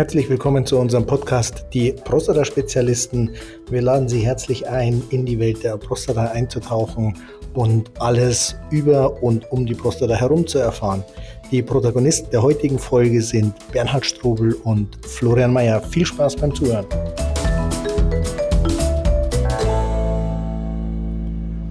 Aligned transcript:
Herzlich 0.00 0.30
willkommen 0.30 0.64
zu 0.64 0.78
unserem 0.78 1.04
Podcast 1.04 1.66
Die 1.74 1.92
Prostata-Spezialisten. 1.92 3.32
Wir 3.68 3.82
laden 3.82 4.08
Sie 4.08 4.20
herzlich 4.20 4.66
ein, 4.66 5.02
in 5.10 5.26
die 5.26 5.38
Welt 5.38 5.62
der 5.62 5.76
Prostata 5.76 6.28
einzutauchen 6.28 7.18
und 7.52 7.90
alles 8.00 8.56
über 8.70 9.22
und 9.22 9.52
um 9.52 9.66
die 9.66 9.74
Prostata 9.74 10.14
herum 10.14 10.46
zu 10.46 10.58
erfahren. 10.58 11.04
Die 11.50 11.60
Protagonisten 11.60 12.30
der 12.30 12.40
heutigen 12.40 12.78
Folge 12.78 13.20
sind 13.20 13.52
Bernhard 13.72 14.06
Strobel 14.06 14.54
und 14.64 14.96
Florian 15.04 15.52
Mayer. 15.52 15.82
Viel 15.82 16.06
Spaß 16.06 16.36
beim 16.36 16.54
Zuhören. 16.54 16.86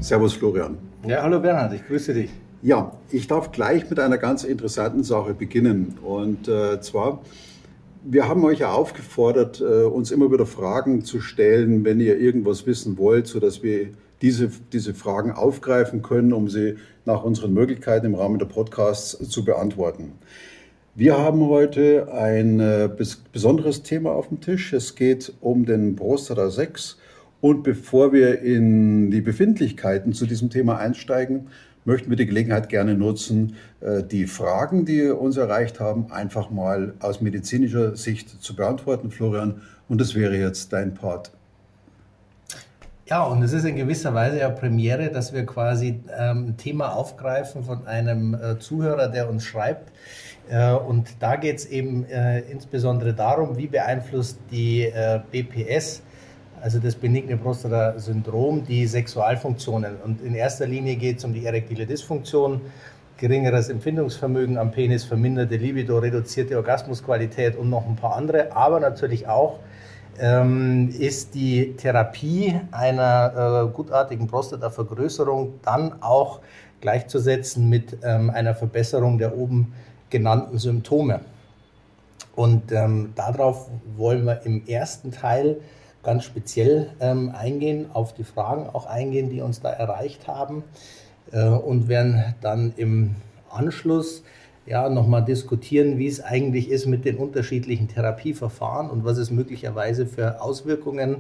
Servus 0.01 0.33
Florian. 0.33 0.77
Ja, 1.03 1.23
hallo 1.23 1.39
Bernhard, 1.39 1.73
ich 1.73 1.87
grüße 1.87 2.13
dich. 2.13 2.29
Ja, 2.61 2.91
ich 3.09 3.25
darf 3.25 3.51
gleich 3.51 3.89
mit 3.89 3.99
einer 3.99 4.19
ganz 4.19 4.43
interessanten 4.43 5.01
Sache 5.03 5.33
beginnen. 5.33 5.97
Und 6.03 6.47
äh, 6.47 6.79
zwar, 6.79 7.21
wir 8.03 8.27
haben 8.27 8.43
euch 8.45 8.59
ja 8.59 8.71
aufgefordert, 8.71 9.61
äh, 9.61 9.83
uns 9.83 10.11
immer 10.11 10.31
wieder 10.31 10.45
Fragen 10.45 11.03
zu 11.03 11.19
stellen, 11.21 11.83
wenn 11.83 11.99
ihr 11.99 12.17
irgendwas 12.17 12.65
wissen 12.65 12.97
wollt, 12.97 13.27
sodass 13.27 13.63
wir 13.63 13.89
diese, 14.21 14.49
diese 14.73 14.93
Fragen 14.93 15.31
aufgreifen 15.31 16.01
können, 16.01 16.33
um 16.33 16.47
sie 16.49 16.75
nach 17.05 17.23
unseren 17.23 17.53
Möglichkeiten 17.53 18.05
im 18.05 18.15
Rahmen 18.15 18.39
der 18.39 18.45
Podcasts 18.45 19.17
zu 19.29 19.45
beantworten. 19.45 20.13
Wir 20.95 21.17
haben 21.17 21.47
heute 21.47 22.11
ein 22.11 22.59
äh, 22.59 22.89
besonderes 23.31 23.83
Thema 23.83 24.11
auf 24.11 24.27
dem 24.27 24.41
Tisch. 24.41 24.73
Es 24.73 24.95
geht 24.95 25.33
um 25.39 25.65
den 25.65 25.95
Prostata 25.95 26.49
6. 26.49 26.97
Und 27.41 27.63
bevor 27.63 28.11
wir 28.11 28.41
in 28.41 29.11
die 29.11 29.21
Befindlichkeiten 29.21 30.11
zu 30.11 30.25
diesem 30.25 30.49
Thema 30.49 30.77
einsteigen, 30.77 31.47
möchten 31.89 32.09
wir 32.09 32.17
die 32.17 32.27
Gelegenheit 32.27 32.69
gerne 32.69 32.93
nutzen, 32.93 33.55
äh, 33.81 34.03
die 34.03 34.27
Fragen, 34.27 34.85
die 34.85 35.09
uns 35.09 35.37
erreicht 35.37 35.79
haben, 35.79 36.11
einfach 36.11 36.49
mal 36.49 36.93
aus 36.99 37.19
medizinischer 37.19 37.95
Sicht 37.97 38.41
zu 38.41 38.55
beantworten, 38.55 39.11
Florian. 39.11 39.61
Und 39.89 39.99
das 39.99 40.15
wäre 40.15 40.37
jetzt 40.37 40.71
dein 40.71 40.93
Part. 40.93 41.31
Ja, 43.07 43.23
und 43.23 43.41
es 43.41 43.53
ist 43.53 43.65
in 43.65 43.75
gewisser 43.75 44.13
Weise 44.13 44.37
ja 44.37 44.49
Premiere, 44.49 45.09
dass 45.09 45.33
wir 45.33 45.43
quasi 45.43 45.99
ähm, 46.15 46.49
ein 46.49 46.57
Thema 46.57 46.93
aufgreifen 46.93 47.63
von 47.63 47.87
einem 47.87 48.35
äh, 48.35 48.59
Zuhörer, 48.59 49.07
der 49.07 49.27
uns 49.27 49.43
schreibt. 49.43 49.91
Äh, 50.47 50.73
und 50.73 51.15
da 51.19 51.35
geht 51.35 51.57
es 51.57 51.65
eben 51.65 52.05
äh, 52.05 52.41
insbesondere 52.41 53.13
darum, 53.13 53.57
wie 53.57 53.65
beeinflusst 53.65 54.37
die 54.51 54.83
äh, 54.83 55.21
BPS 55.31 56.03
also 56.61 56.79
das 56.79 56.95
benigne 56.95 57.37
Prostata-Syndrom, 57.37 58.65
die 58.65 58.85
Sexualfunktionen. 58.85 59.97
Und 60.03 60.21
in 60.21 60.35
erster 60.35 60.67
Linie 60.67 60.95
geht 60.95 61.19
es 61.19 61.25
um 61.25 61.33
die 61.33 61.45
erektile 61.45 61.85
Dysfunktion, 61.85 62.61
geringeres 63.17 63.69
Empfindungsvermögen 63.69 64.57
am 64.57 64.71
Penis, 64.71 65.03
verminderte 65.03 65.57
Libido, 65.57 65.97
reduzierte 65.99 66.57
Orgasmusqualität 66.57 67.55
und 67.57 67.69
noch 67.69 67.85
ein 67.85 67.95
paar 67.95 68.15
andere. 68.15 68.55
Aber 68.55 68.79
natürlich 68.79 69.27
auch 69.27 69.59
ähm, 70.19 70.89
ist 70.97 71.35
die 71.35 71.75
Therapie 71.75 72.59
einer 72.71 73.67
äh, 73.67 73.73
gutartigen 73.73 74.27
Prostatavergrößerung 74.27 75.59
dann 75.63 76.01
auch 76.01 76.41
gleichzusetzen 76.81 77.69
mit 77.69 77.97
ähm, 78.03 78.29
einer 78.29 78.55
Verbesserung 78.55 79.17
der 79.17 79.37
oben 79.37 79.73
genannten 80.09 80.57
Symptome. 80.57 81.21
Und 82.35 82.71
ähm, 82.71 83.11
darauf 83.15 83.69
wollen 83.97 84.25
wir 84.25 84.45
im 84.45 84.65
ersten 84.65 85.11
Teil 85.11 85.57
ganz 86.03 86.23
speziell 86.23 86.91
ähm, 86.99 87.31
eingehen, 87.35 87.87
auf 87.93 88.13
die 88.13 88.23
Fragen 88.23 88.69
auch 88.69 88.85
eingehen, 88.85 89.29
die 89.29 89.41
uns 89.41 89.61
da 89.61 89.69
erreicht 89.69 90.27
haben 90.27 90.63
äh, 91.31 91.47
und 91.47 91.87
werden 91.87 92.35
dann 92.41 92.73
im 92.77 93.15
Anschluss 93.49 94.23
ja, 94.65 94.87
nochmal 94.87 95.25
diskutieren, 95.25 95.97
wie 95.97 96.07
es 96.07 96.21
eigentlich 96.21 96.69
ist 96.69 96.85
mit 96.85 97.03
den 97.03 97.17
unterschiedlichen 97.17 97.87
Therapieverfahren 97.87 98.89
und 98.89 99.03
was 99.03 99.17
es 99.17 99.31
möglicherweise 99.31 100.05
für 100.05 100.41
Auswirkungen 100.41 101.17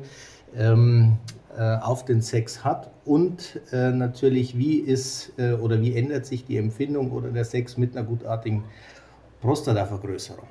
ähm, 0.55 1.17
äh, 1.57 1.77
auf 1.77 2.05
den 2.05 2.21
Sex 2.21 2.63
hat 2.63 2.91
und 3.05 3.59
äh, 3.71 3.89
natürlich, 3.89 4.57
wie 4.57 4.77
ist 4.77 5.33
äh, 5.37 5.53
oder 5.53 5.81
wie 5.81 5.95
ändert 5.95 6.27
sich 6.27 6.45
die 6.45 6.57
Empfindung 6.57 7.11
oder 7.11 7.29
der 7.29 7.43
Sex 7.43 7.75
mit 7.75 7.97
einer 7.97 8.05
gutartigen 8.05 8.63
Prostatavergrößerung. 9.41 10.47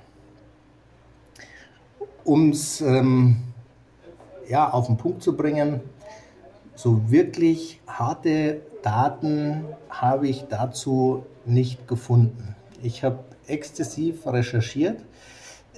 Um 2.24 2.50
es 2.50 2.80
ähm, 2.80 3.36
ja, 4.48 4.70
auf 4.70 4.86
den 4.86 4.96
Punkt 4.96 5.22
zu 5.22 5.36
bringen. 5.36 5.80
So 6.74 7.10
wirklich 7.10 7.80
harte 7.86 8.60
Daten 8.82 9.64
habe 9.90 10.28
ich 10.28 10.46
dazu 10.48 11.24
nicht 11.44 11.88
gefunden. 11.88 12.54
Ich 12.82 13.02
habe 13.02 13.18
exzessiv 13.46 14.26
recherchiert 14.26 15.04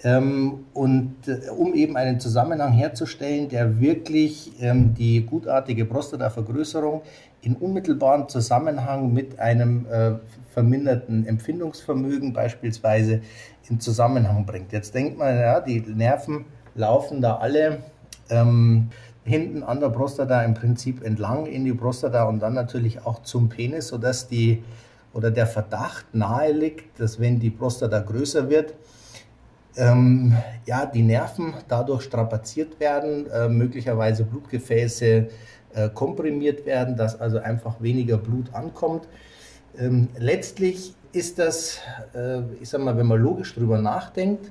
ähm, 0.03 0.67
und 0.75 1.15
äh, 1.27 1.49
um 1.51 1.75
eben 1.75 1.97
einen 1.97 2.21
Zusammenhang 2.21 2.73
herzustellen, 2.73 3.49
der 3.49 3.81
wirklich 3.81 4.53
ähm, 4.61 4.95
die 4.95 5.25
gutartige 5.25 5.85
Prostatavergrößerung 5.85 7.03
in 7.43 7.57
unmittelbaren 7.57 8.29
Zusammenhang 8.29 9.13
mit 9.13 9.39
einem 9.39 9.87
äh, 9.87 10.13
verminderten 10.53 11.27
Empfindungsvermögen 11.27 12.33
beispielsweise 12.33 13.23
in 13.69 13.81
Zusammenhang 13.81 14.45
bringt. 14.45 14.73
Jetzt 14.73 14.95
denkt 14.95 15.19
man, 15.19 15.35
ja, 15.37 15.61
die 15.61 15.81
Nerven 15.81 16.45
laufen 16.75 17.21
da 17.21 17.37
alle 17.37 17.79
ähm, 18.31 18.89
hinten 19.25 19.63
an 19.63 19.81
der 19.81 19.91
Prostata 19.91 20.43
im 20.43 20.55
Prinzip 20.55 21.05
entlang 21.05 21.47
in 21.47 21.65
die 21.65 21.73
Prostata 21.73 22.25
und 22.25 22.41
dann 22.41 22.55
natürlich 22.55 23.05
auch 23.05 23.23
zum 23.23 23.49
Penis, 23.49 23.89
sodass 23.89 24.29
die 24.29 24.63
oder 25.13 25.31
der 25.31 25.47
Verdacht 25.47 26.15
nahe 26.15 26.53
liegt, 26.53 27.01
dass 27.01 27.21
wenn 27.21 27.41
die 27.41 27.51
Prostata 27.51 27.99
größer 27.99 28.49
wird, 28.49 28.75
ähm, 29.77 30.37
ja, 30.67 30.87
die 30.87 31.03
Nerven 31.03 31.55
dadurch 31.69 32.03
strapaziert 32.03 32.81
werden, 32.81 33.31
äh, 33.31 33.49
möglicherweise 33.49 34.25
Blutgefäße 34.25 35.29
äh, 35.75 35.89
komprimiert 35.91 36.67
werden, 36.67 36.97
dass 36.97 37.21
also 37.21 37.39
einfach 37.39 37.81
weniger 37.81 38.19
Blut 38.19 38.53
ankommt. 38.53 39.07
Ähm, 39.79 40.09
letztlich 40.19 40.95
ist 41.13 41.39
das, 41.39 41.79
äh, 42.15 42.41
ich 42.61 42.69
sag 42.69 42.81
mal, 42.81 42.97
wenn 42.97 43.07
man 43.07 43.21
logisch 43.21 43.55
drüber 43.55 43.79
nachdenkt, 43.79 44.51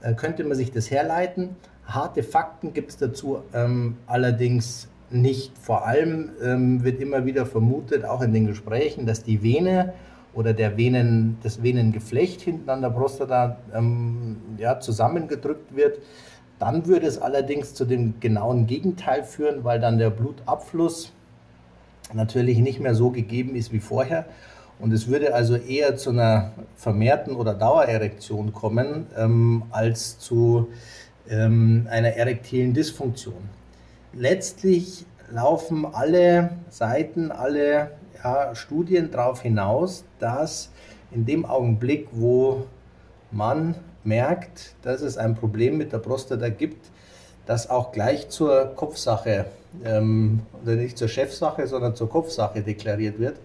äh, 0.00 0.14
könnte 0.14 0.44
man 0.44 0.56
sich 0.56 0.72
das 0.72 0.90
herleiten. 0.90 1.56
Harte 1.86 2.22
Fakten 2.22 2.72
gibt 2.72 2.90
es 2.90 2.96
dazu 2.96 3.42
ähm, 3.52 3.96
allerdings 4.06 4.88
nicht. 5.10 5.56
Vor 5.58 5.86
allem 5.86 6.30
ähm, 6.42 6.82
wird 6.82 7.00
immer 7.00 7.26
wieder 7.26 7.46
vermutet, 7.46 8.04
auch 8.04 8.22
in 8.22 8.32
den 8.32 8.46
Gesprächen, 8.46 9.06
dass 9.06 9.22
die 9.22 9.42
Vene 9.42 9.92
oder 10.32 10.52
der 10.52 10.76
Venen, 10.76 11.38
das 11.42 11.62
Venengeflecht 11.62 12.40
hinten 12.40 12.68
an 12.68 12.82
der 12.82 12.90
Prostata 12.90 13.58
ähm, 13.74 14.36
ja, 14.58 14.80
zusammengedrückt 14.80 15.76
wird. 15.76 15.98
Dann 16.58 16.86
würde 16.86 17.06
es 17.06 17.20
allerdings 17.20 17.74
zu 17.74 17.84
dem 17.84 18.20
genauen 18.20 18.66
Gegenteil 18.66 19.22
führen, 19.22 19.64
weil 19.64 19.80
dann 19.80 19.98
der 19.98 20.10
Blutabfluss 20.10 21.12
natürlich 22.12 22.58
nicht 22.58 22.80
mehr 22.80 22.94
so 22.94 23.10
gegeben 23.10 23.54
ist 23.54 23.72
wie 23.72 23.80
vorher. 23.80 24.26
Und 24.80 24.92
es 24.92 25.06
würde 25.06 25.34
also 25.34 25.54
eher 25.54 25.96
zu 25.96 26.10
einer 26.10 26.52
vermehrten 26.74 27.36
oder 27.36 27.54
Dauererektion 27.54 28.52
kommen, 28.52 29.06
ähm, 29.16 29.64
als 29.70 30.18
zu 30.18 30.68
ähm, 31.28 31.86
einer 31.90 32.10
erektilen 32.10 32.74
Dysfunktion. 32.74 33.48
Letztlich 34.12 35.06
laufen 35.30 35.86
alle 35.86 36.50
Seiten, 36.70 37.30
alle 37.30 37.92
ja, 38.22 38.54
Studien 38.54 39.10
darauf 39.10 39.42
hinaus, 39.42 40.04
dass 40.18 40.70
in 41.10 41.24
dem 41.26 41.44
Augenblick, 41.44 42.08
wo 42.12 42.66
man 43.30 43.74
merkt, 44.04 44.74
dass 44.82 45.00
es 45.00 45.16
ein 45.16 45.34
Problem 45.34 45.78
mit 45.78 45.92
der 45.92 45.98
Prostata 45.98 46.48
gibt, 46.48 46.90
das 47.46 47.68
auch 47.68 47.92
gleich 47.92 48.28
zur 48.28 48.72
Kopfsache, 48.74 49.46
ähm, 49.84 50.40
oder 50.62 50.76
nicht 50.76 50.96
zur 50.96 51.08
Chefsache, 51.08 51.66
sondern 51.66 51.94
zur 51.94 52.08
Kopfsache 52.08 52.62
deklariert 52.62 53.18
wird. 53.18 53.36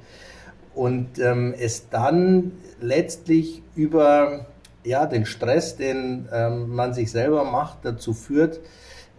Und 0.76 1.20
ähm, 1.20 1.54
es 1.58 1.90
dann 1.90 2.54
letztlich 2.80 3.62
über 3.76 4.46
ja, 4.90 5.06
den 5.06 5.26
Stress, 5.26 5.78
den 5.78 6.28
ähm, 6.34 6.70
man 6.70 6.94
sich 6.94 7.12
selber 7.12 7.44
macht, 7.44 7.78
dazu 7.84 8.14
führt, 8.14 8.60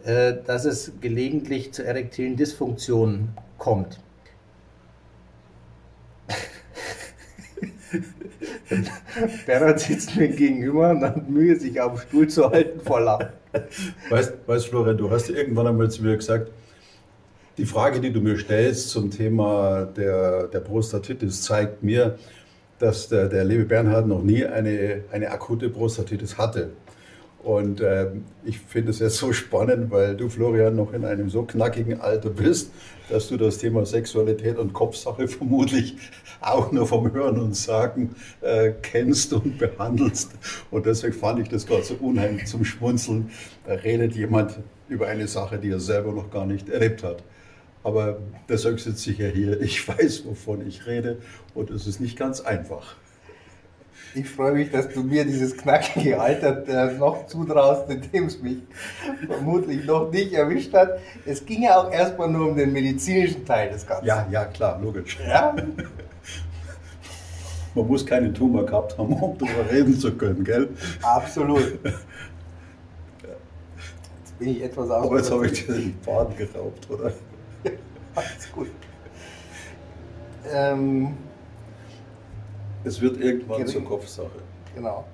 äh, 0.05 0.35
dass 0.45 0.65
es 0.65 0.93
gelegentlich 1.01 1.73
zu 1.73 1.85
erektilen 1.85 2.37
Dysfunktionen 2.37 3.29
kommt. 3.57 4.01
Bernhard 9.47 9.79
sitzt 9.81 10.17
mir 10.17 10.29
gegenüber 10.29 10.91
und 10.91 11.03
hat 11.03 11.31
Mühe, 11.31 11.55
sich 11.59 11.81
auf 11.81 11.93
dem 11.93 12.01
Stuhl 12.09 12.29
zu 12.29 12.51
halten 12.51 12.81
vor 12.81 13.01
Lachen. 13.01 13.29
Weißt, 14.11 14.35
weißt 14.47 14.67
Florian, 14.69 14.97
du 14.99 15.11
hast 15.11 15.31
irgendwann 15.31 15.69
einmal 15.69 15.91
zu 15.91 16.03
mir 16.03 16.17
gesagt, 16.17 16.51
die 17.59 17.67
Frage, 17.67 18.01
die 18.01 18.13
du 18.13 18.21
mir 18.21 18.39
stellst 18.39 18.91
zum 18.91 19.11
Thema 19.11 19.85
der, 19.85 20.49
der 20.49 20.61
Prostatitis, 20.61 21.43
zeigt 21.43 21.83
mir, 21.83 22.17
dass 22.81 23.09
der, 23.09 23.29
der 23.29 23.45
Levi 23.45 23.65
Bernhard 23.65 24.09
noch 24.09 24.23
nie 24.23 24.45
eine, 24.45 25.05
eine 25.13 25.31
akute 25.31 25.69
Prostatitis 25.69 26.37
hatte. 26.39 26.71
Und 27.43 27.81
ähm, 27.81 28.25
ich 28.45 28.59
finde 28.59 28.91
es 28.91 28.99
jetzt 28.99 29.17
so 29.17 29.33
spannend, 29.33 29.91
weil 29.91 30.17
du, 30.17 30.29
Florian, 30.29 30.77
noch 30.77 30.93
in 30.93 31.05
einem 31.05 31.31
so 31.31 31.43
knackigen 31.43 32.01
Alter 32.01 32.31
bist, 32.31 32.71
dass 33.09 33.29
du 33.29 33.37
das 33.37 33.59
Thema 33.59 33.87
Sexualität 33.87 34.59
und 34.59 34.73
Kopfsache 34.73 35.29
vermutlich 35.29 35.97
auch 36.41 36.73
nur 36.73 36.87
vom 36.87 37.13
Hören 37.13 37.39
und 37.39 37.57
Sagen 37.57 38.15
äh, 38.41 38.73
kennst 38.83 39.33
und 39.33 39.59
behandelst. 39.59 40.33
Und 40.71 40.87
deswegen 40.87 41.15
fand 41.15 41.41
ich 41.41 41.49
das 41.49 41.67
gerade 41.67 41.85
so 41.85 41.95
unheimlich 41.95 42.47
zum 42.47 42.65
Schmunzeln. 42.65 43.31
Da 43.67 43.75
redet 43.75 44.15
jemand 44.15 44.59
über 44.89 45.07
eine 45.07 45.27
Sache, 45.29 45.59
die 45.59 45.71
er 45.71 45.81
selber 45.81 46.13
noch 46.13 46.31
gar 46.31 46.47
nicht 46.47 46.69
erlebt 46.69 47.03
hat. 47.03 47.23
Aber 47.83 48.19
deshalb 48.49 48.81
sitze 48.81 49.11
ich 49.11 49.19
ja 49.19 49.29
hier. 49.29 49.61
Ich 49.61 49.87
weiß, 49.89 50.27
wovon 50.27 50.67
ich 50.67 50.87
rede 50.87 51.19
und 51.55 51.71
es 51.71 51.87
ist 51.87 52.01
nicht 52.01 52.19
ganz 52.19 52.41
einfach. 52.41 52.97
Ich 54.15 54.29
freue 54.29 54.53
mich, 54.53 54.73
dass 54.73 54.89
du 54.89 55.05
mir 55.05 55.25
dieses 55.25 55.57
knackige 55.57 56.21
Alter 56.21 56.67
äh, 56.67 56.95
noch 56.95 57.27
zutraust, 57.27 57.89
indem 57.89 58.27
es 58.27 58.43
mich 58.43 58.59
vermutlich 59.29 59.85
noch 59.85 60.11
nicht 60.11 60.33
erwischt 60.33 60.75
hat. 60.75 60.99
Es 61.25 61.47
ging 61.47 61.63
ja 61.63 61.79
auch 61.81 61.93
erstmal 61.93 62.29
nur 62.29 62.49
um 62.49 62.57
den 62.57 62.73
medizinischen 62.73 63.47
Teil 63.47 63.71
des 63.71 63.87
Ganzen. 63.87 64.07
Ja, 64.07 64.27
ja, 64.31 64.47
klar, 64.47 64.81
logisch. 64.83 65.17
Ja? 65.25 65.55
Man 67.75 67.87
muss 67.87 68.05
keinen 68.05 68.35
Tumor 68.35 68.67
gehabt 68.67 68.99
haben, 68.99 69.13
um 69.13 69.39
darüber 69.39 69.71
reden 69.71 69.97
zu 69.97 70.13
können, 70.13 70.43
gell? 70.43 70.71
Absolut. 71.03 71.79
Jetzt 73.23 74.39
bin 74.41 74.49
ich 74.49 74.63
etwas 74.65 74.91
aus. 74.91 75.07
Aber 75.07 75.19
jetzt 75.19 75.31
habe 75.31 75.47
ich 75.47 75.65
dir 75.67 75.75
den 75.75 75.95
Faden 76.03 76.37
geraubt, 76.37 76.91
oder? 76.91 77.13
Alles 78.21 78.53
gut. 78.53 78.71
Ähm, 80.53 81.17
es 82.85 83.01
wird 83.01 83.19
irgendwann 83.19 83.59
gering. 83.59 83.73
zur 83.73 83.85
Kopfsache. 83.85 84.43
Genau. 84.75 85.07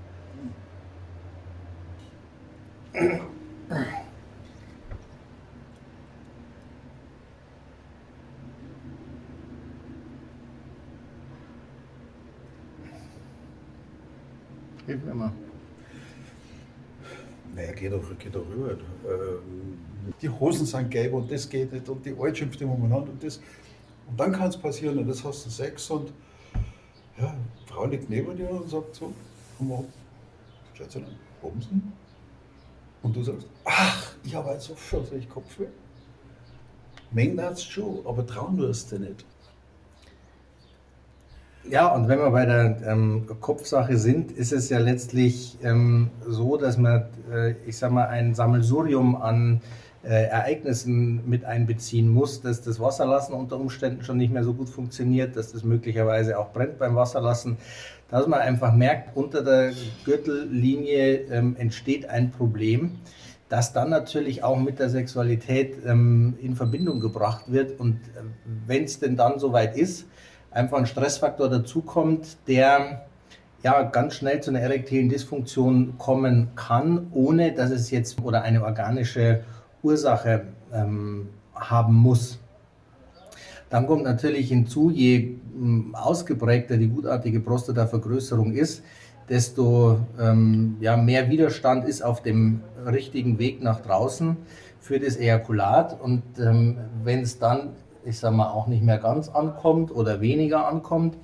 Hilf 14.87 15.05
mir 15.05 15.15
mal. 15.15 15.33
Naja, 17.55 17.73
geh 17.73 17.89
doch, 17.89 18.03
geh 18.19 18.31
doch 18.31 18.47
rüber. 18.49 18.73
Ähm, 19.05 19.79
die 20.21 20.29
Hosen 20.29 20.67
sind 20.67 20.91
gelb 20.91 21.13
und 21.13 21.31
das 21.31 21.49
geht 21.49 21.73
nicht 21.73 21.89
und 21.89 22.05
die 22.05 22.15
Alt 22.19 22.39
schimpft 22.39 22.61
immer 22.61 22.75
umeinander 22.75 23.11
und 23.11 23.23
das. 23.23 23.41
Und 24.09 24.19
dann 24.19 24.33
kann 24.33 24.49
es 24.49 24.57
passieren 24.57 24.99
und 24.99 25.09
das 25.09 25.25
hast 25.25 25.47
du 25.47 25.51
Sex 25.51 25.91
und 25.91 26.13
ja, 27.19 27.35
Frau 27.67 27.87
liegt 27.87 28.11
neben 28.11 28.37
dir 28.37 28.51
und 28.51 28.69
sagt 28.69 28.95
so, 28.95 29.13
komm 29.59 29.69
mal, 29.69 29.85
Schätzchen, 30.75 31.07
bumsen. 31.41 31.93
Und 33.03 33.17
du 33.17 33.23
sagst, 33.23 33.47
ach, 33.65 34.15
ich 34.25 34.35
habe 34.35 34.49
halt 34.49 34.61
so 34.61 34.75
fürchterlich 34.75 35.29
Kopfweh. 35.29 35.67
Mengen 37.13 37.41
hat's 37.41 37.63
schon, 37.63 38.05
aber 38.05 38.27
trauen 38.27 38.59
wirst 38.59 38.93
du 38.93 38.99
nicht. 38.99 39.25
Ja, 41.69 41.93
und 41.95 42.07
wenn 42.09 42.19
wir 42.19 42.31
bei 42.31 42.47
der 42.47 42.81
ähm, 42.87 43.27
Kopfsache 43.41 43.97
sind, 43.97 44.31
ist 44.31 44.53
es 44.53 44.69
ja 44.69 44.79
letztlich 44.79 45.59
ähm, 45.65 46.11
so, 46.27 46.57
dass 46.57 46.79
man, 46.79 47.07
äh, 47.33 47.55
ich 47.67 47.77
sag 47.77 47.91
mal, 47.91 48.07
ein 48.07 48.35
Sammelsurium 48.35 49.17
an 49.17 49.61
Ereignissen 50.09 51.29
mit 51.29 51.45
einbeziehen 51.45 52.09
muss, 52.09 52.41
dass 52.41 52.63
das 52.63 52.81
Wasserlassen 52.81 53.35
unter 53.35 53.59
Umständen 53.59 54.05
schon 54.05 54.19
nicht 54.19 54.33
mehr 54.33 54.45
so 54.45 54.55
gut 54.55 54.69
funktioniert, 54.69 55.37
dass 55.37 55.53
das 55.53 55.65
möglicherweise 55.65 56.39
auch 56.39 56.53
brennt 56.53 56.79
beim 56.79 56.95
Wasserlassen, 56.95 57.57
dass 58.09 58.27
man 58.27 58.41
einfach 58.41 58.73
merkt, 58.73 59.17
unter 59.17 59.43
der 59.43 59.73
Gürtellinie 60.05 61.27
ähm, 61.31 61.57
entsteht 61.59 62.09
ein 62.09 62.31
Problem, 62.31 62.93
das 63.49 63.73
dann 63.73 63.91
natürlich 63.91 64.43
auch 64.45 64.59
mit 64.59 64.79
der 64.79 64.91
Sexualität 64.91 65.77
ähm, 65.85 66.35
in 66.41 66.55
Verbindung 66.57 67.01
gebracht 67.01 67.45
wird. 67.49 67.79
Und 67.81 67.97
äh, 67.97 68.23
wenn 68.67 68.85
es 68.85 68.99
denn 69.01 69.17
dann 69.17 69.39
soweit 69.39 69.77
ist, 69.77 70.07
einfach 70.51 70.79
ein 70.79 70.87
Stressfaktor 70.87 71.49
dazukommt, 71.49 72.37
der 72.47 73.07
ja 73.63 73.83
ganz 73.83 74.15
schnell 74.15 74.41
zu 74.41 74.51
einer 74.51 74.61
erektilen 74.61 75.09
Dysfunktion 75.09 75.95
kommen 75.99 76.51
kann, 76.55 77.09
ohne 77.13 77.53
dass 77.53 77.71
es 77.71 77.91
jetzt 77.91 78.23
oder 78.23 78.43
eine 78.43 78.65
organische 78.65 79.43
Ursache 79.87 80.43
ähm, 80.73 81.29
haben 81.55 81.95
muss. 81.95 82.39
Dann 83.71 83.87
kommt 83.87 84.05
natürlich 84.05 84.49
hinzu, 84.49 84.91
je 84.91 85.37
ähm, 85.57 85.95
ausgeprägter 85.95 86.77
die 86.77 86.89
gutartige 86.89 87.41
Prostatavergrößerung 87.41 88.53
ist, 88.53 88.83
desto 89.29 89.99
ähm, 90.21 90.77
ja, 90.81 90.97
mehr 90.97 91.31
Widerstand 91.31 91.85
ist 91.87 92.03
auf 92.03 92.23
dem 92.23 92.61
richtigen 92.85 93.39
Weg 93.39 93.63
nach 93.63 93.81
draußen 93.81 94.37
für 94.81 95.01
das 95.01 95.17
Ejakulat. 95.17 96.01
Und 96.01 96.23
ähm, 96.39 96.79
wenn 97.03 97.21
es 97.21 97.39
dann, 97.39 97.71
ich 98.05 98.19
sage 98.19 98.37
mal, 98.37 98.51
auch 98.51 98.67
nicht 98.69 98.85
mehr 98.85 98.99
ganz 98.99 99.29
ankommt 99.29 99.91
oder 99.91 100.21
weniger 100.21 100.69
ankommt 100.69 101.17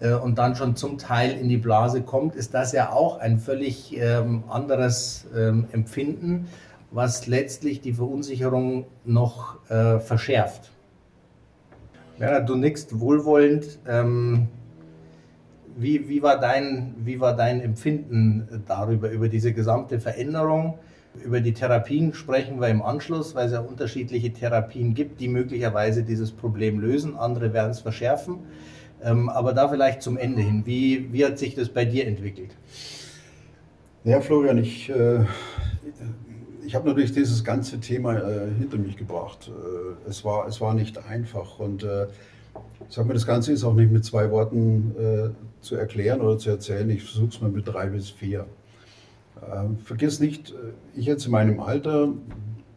äh, 0.00 0.14
und 0.14 0.38
dann 0.38 0.56
schon 0.56 0.74
zum 0.74 0.98
Teil 0.98 1.38
in 1.38 1.48
die 1.48 1.56
Blase 1.56 2.02
kommt, 2.02 2.34
ist 2.34 2.52
das 2.52 2.72
ja 2.72 2.90
auch 2.92 3.20
ein 3.20 3.38
völlig 3.38 3.96
ähm, 3.96 4.42
anderes 4.48 5.26
ähm, 5.36 5.66
Empfinden 5.72 6.48
was 6.90 7.26
letztlich 7.26 7.80
die 7.80 7.92
Verunsicherung 7.92 8.86
noch 9.04 9.58
äh, 9.70 10.00
verschärft. 10.00 10.70
Ja, 12.18 12.40
du 12.40 12.54
nickst 12.54 12.98
wohlwollend. 13.00 13.78
Ähm, 13.86 14.48
wie, 15.76 16.08
wie, 16.08 16.22
war 16.22 16.40
dein, 16.40 16.94
wie 17.04 17.20
war 17.20 17.36
dein 17.36 17.60
Empfinden 17.60 18.62
darüber, 18.66 19.10
über 19.10 19.28
diese 19.28 19.52
gesamte 19.52 20.00
Veränderung? 20.00 20.78
Über 21.22 21.40
die 21.40 21.52
Therapien 21.52 22.14
sprechen 22.14 22.60
wir 22.60 22.68
im 22.68 22.82
Anschluss, 22.82 23.34
weil 23.34 23.46
es 23.46 23.52
ja 23.52 23.60
unterschiedliche 23.60 24.32
Therapien 24.32 24.94
gibt, 24.94 25.20
die 25.20 25.28
möglicherweise 25.28 26.02
dieses 26.02 26.32
Problem 26.32 26.78
lösen. 26.78 27.16
Andere 27.16 27.52
werden 27.52 27.70
es 27.70 27.80
verschärfen. 27.80 28.38
Ähm, 29.02 29.28
aber 29.28 29.52
da 29.52 29.68
vielleicht 29.68 30.02
zum 30.02 30.16
Ende 30.16 30.40
hin. 30.40 30.62
Wie, 30.64 31.12
wie 31.12 31.24
hat 31.24 31.38
sich 31.38 31.54
das 31.54 31.68
bei 31.68 31.84
dir 31.84 32.06
entwickelt? 32.06 32.56
Ja, 34.04 34.20
Florian, 34.20 34.58
ich 34.58 34.88
äh, 34.88 35.20
ich 36.66 36.74
habe 36.74 36.88
natürlich 36.88 37.12
dieses 37.12 37.44
ganze 37.44 37.78
Thema 37.78 38.16
äh, 38.16 38.50
hinter 38.58 38.76
mich 38.76 38.96
gebracht. 38.96 39.50
Äh, 39.50 40.08
es, 40.08 40.24
war, 40.24 40.48
es 40.48 40.60
war 40.60 40.74
nicht 40.74 40.98
einfach 41.06 41.60
und 41.60 41.84
äh, 41.84 42.06
sag 42.88 43.06
mal, 43.06 43.14
das 43.14 43.26
Ganze 43.26 43.52
ist 43.52 43.62
auch 43.62 43.74
nicht 43.74 43.92
mit 43.92 44.04
zwei 44.04 44.30
Worten 44.30 44.94
äh, 44.98 45.64
zu 45.64 45.76
erklären 45.76 46.20
oder 46.20 46.38
zu 46.38 46.50
erzählen. 46.50 46.90
Ich 46.90 47.04
versuche 47.04 47.28
es 47.28 47.40
mal 47.40 47.50
mit 47.50 47.68
drei 47.68 47.86
bis 47.86 48.10
vier. 48.10 48.46
Ähm, 49.52 49.78
vergiss 49.78 50.18
nicht, 50.18 50.50
äh, 50.50 50.54
ich 50.98 51.06
jetzt 51.06 51.26
in 51.26 51.32
meinem 51.32 51.60
Alter, 51.60 52.12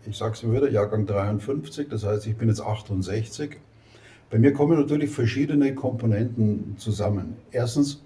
ich 0.05 0.17
sage 0.17 0.33
es 0.33 0.43
wieder, 0.43 0.69
Jahrgang 0.69 1.07
53, 1.07 1.89
das 1.89 2.05
heißt, 2.05 2.27
ich 2.27 2.37
bin 2.37 2.47
jetzt 2.47 2.61
68. 2.61 3.57
Bei 4.29 4.37
mir 4.37 4.53
kommen 4.53 4.79
natürlich 4.79 5.09
verschiedene 5.09 5.73
Komponenten 5.73 6.75
zusammen. 6.77 7.37
Erstens 7.51 8.03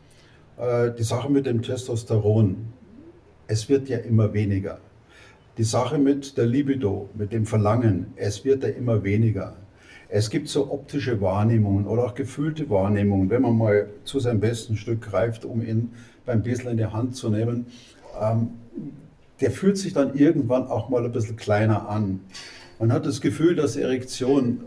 äh, 0.57 0.91
die 0.91 1.03
Sache 1.03 1.29
mit 1.29 1.45
dem 1.45 1.61
Testosteron. 1.61 2.55
Es 3.47 3.67
wird 3.67 3.89
ja 3.89 3.97
immer 3.97 4.33
weniger. 4.33 4.79
Die 5.59 5.63
Sache 5.63 5.99
mit 5.99 6.35
der 6.37 6.47
Libido, 6.47 7.09
mit 7.13 7.31
dem 7.31 7.45
Verlangen, 7.45 8.07
es 8.15 8.43
wird 8.43 8.63
ja 8.63 8.69
immer 8.69 9.03
weniger. 9.03 9.55
Es 10.09 10.31
gibt 10.31 10.49
so 10.49 10.71
optische 10.71 11.21
Wahrnehmungen 11.21 11.85
oder 11.85 12.05
auch 12.05 12.15
gefühlte 12.15 12.71
Wahrnehmungen, 12.71 13.29
wenn 13.29 13.43
man 13.43 13.55
mal 13.55 13.87
zu 14.03 14.19
seinem 14.19 14.39
besten 14.39 14.77
Stück 14.77 15.01
greift, 15.01 15.45
um 15.45 15.61
ihn 15.61 15.91
beim 16.25 16.41
Bissl 16.41 16.69
in 16.69 16.77
die 16.77 16.87
Hand 16.87 17.15
zu 17.15 17.29
nehmen. 17.29 17.67
Ähm, 18.19 18.49
der 19.41 19.51
fühlt 19.51 19.77
sich 19.77 19.93
dann 19.93 20.15
irgendwann 20.15 20.65
auch 20.67 20.89
mal 20.89 21.05
ein 21.05 21.11
bisschen 21.11 21.35
kleiner 21.35 21.87
an. 21.87 22.21
Man 22.79 22.91
hat 22.91 23.05
das 23.05 23.21
Gefühl, 23.21 23.55
dass 23.55 23.75
Erektion 23.75 24.61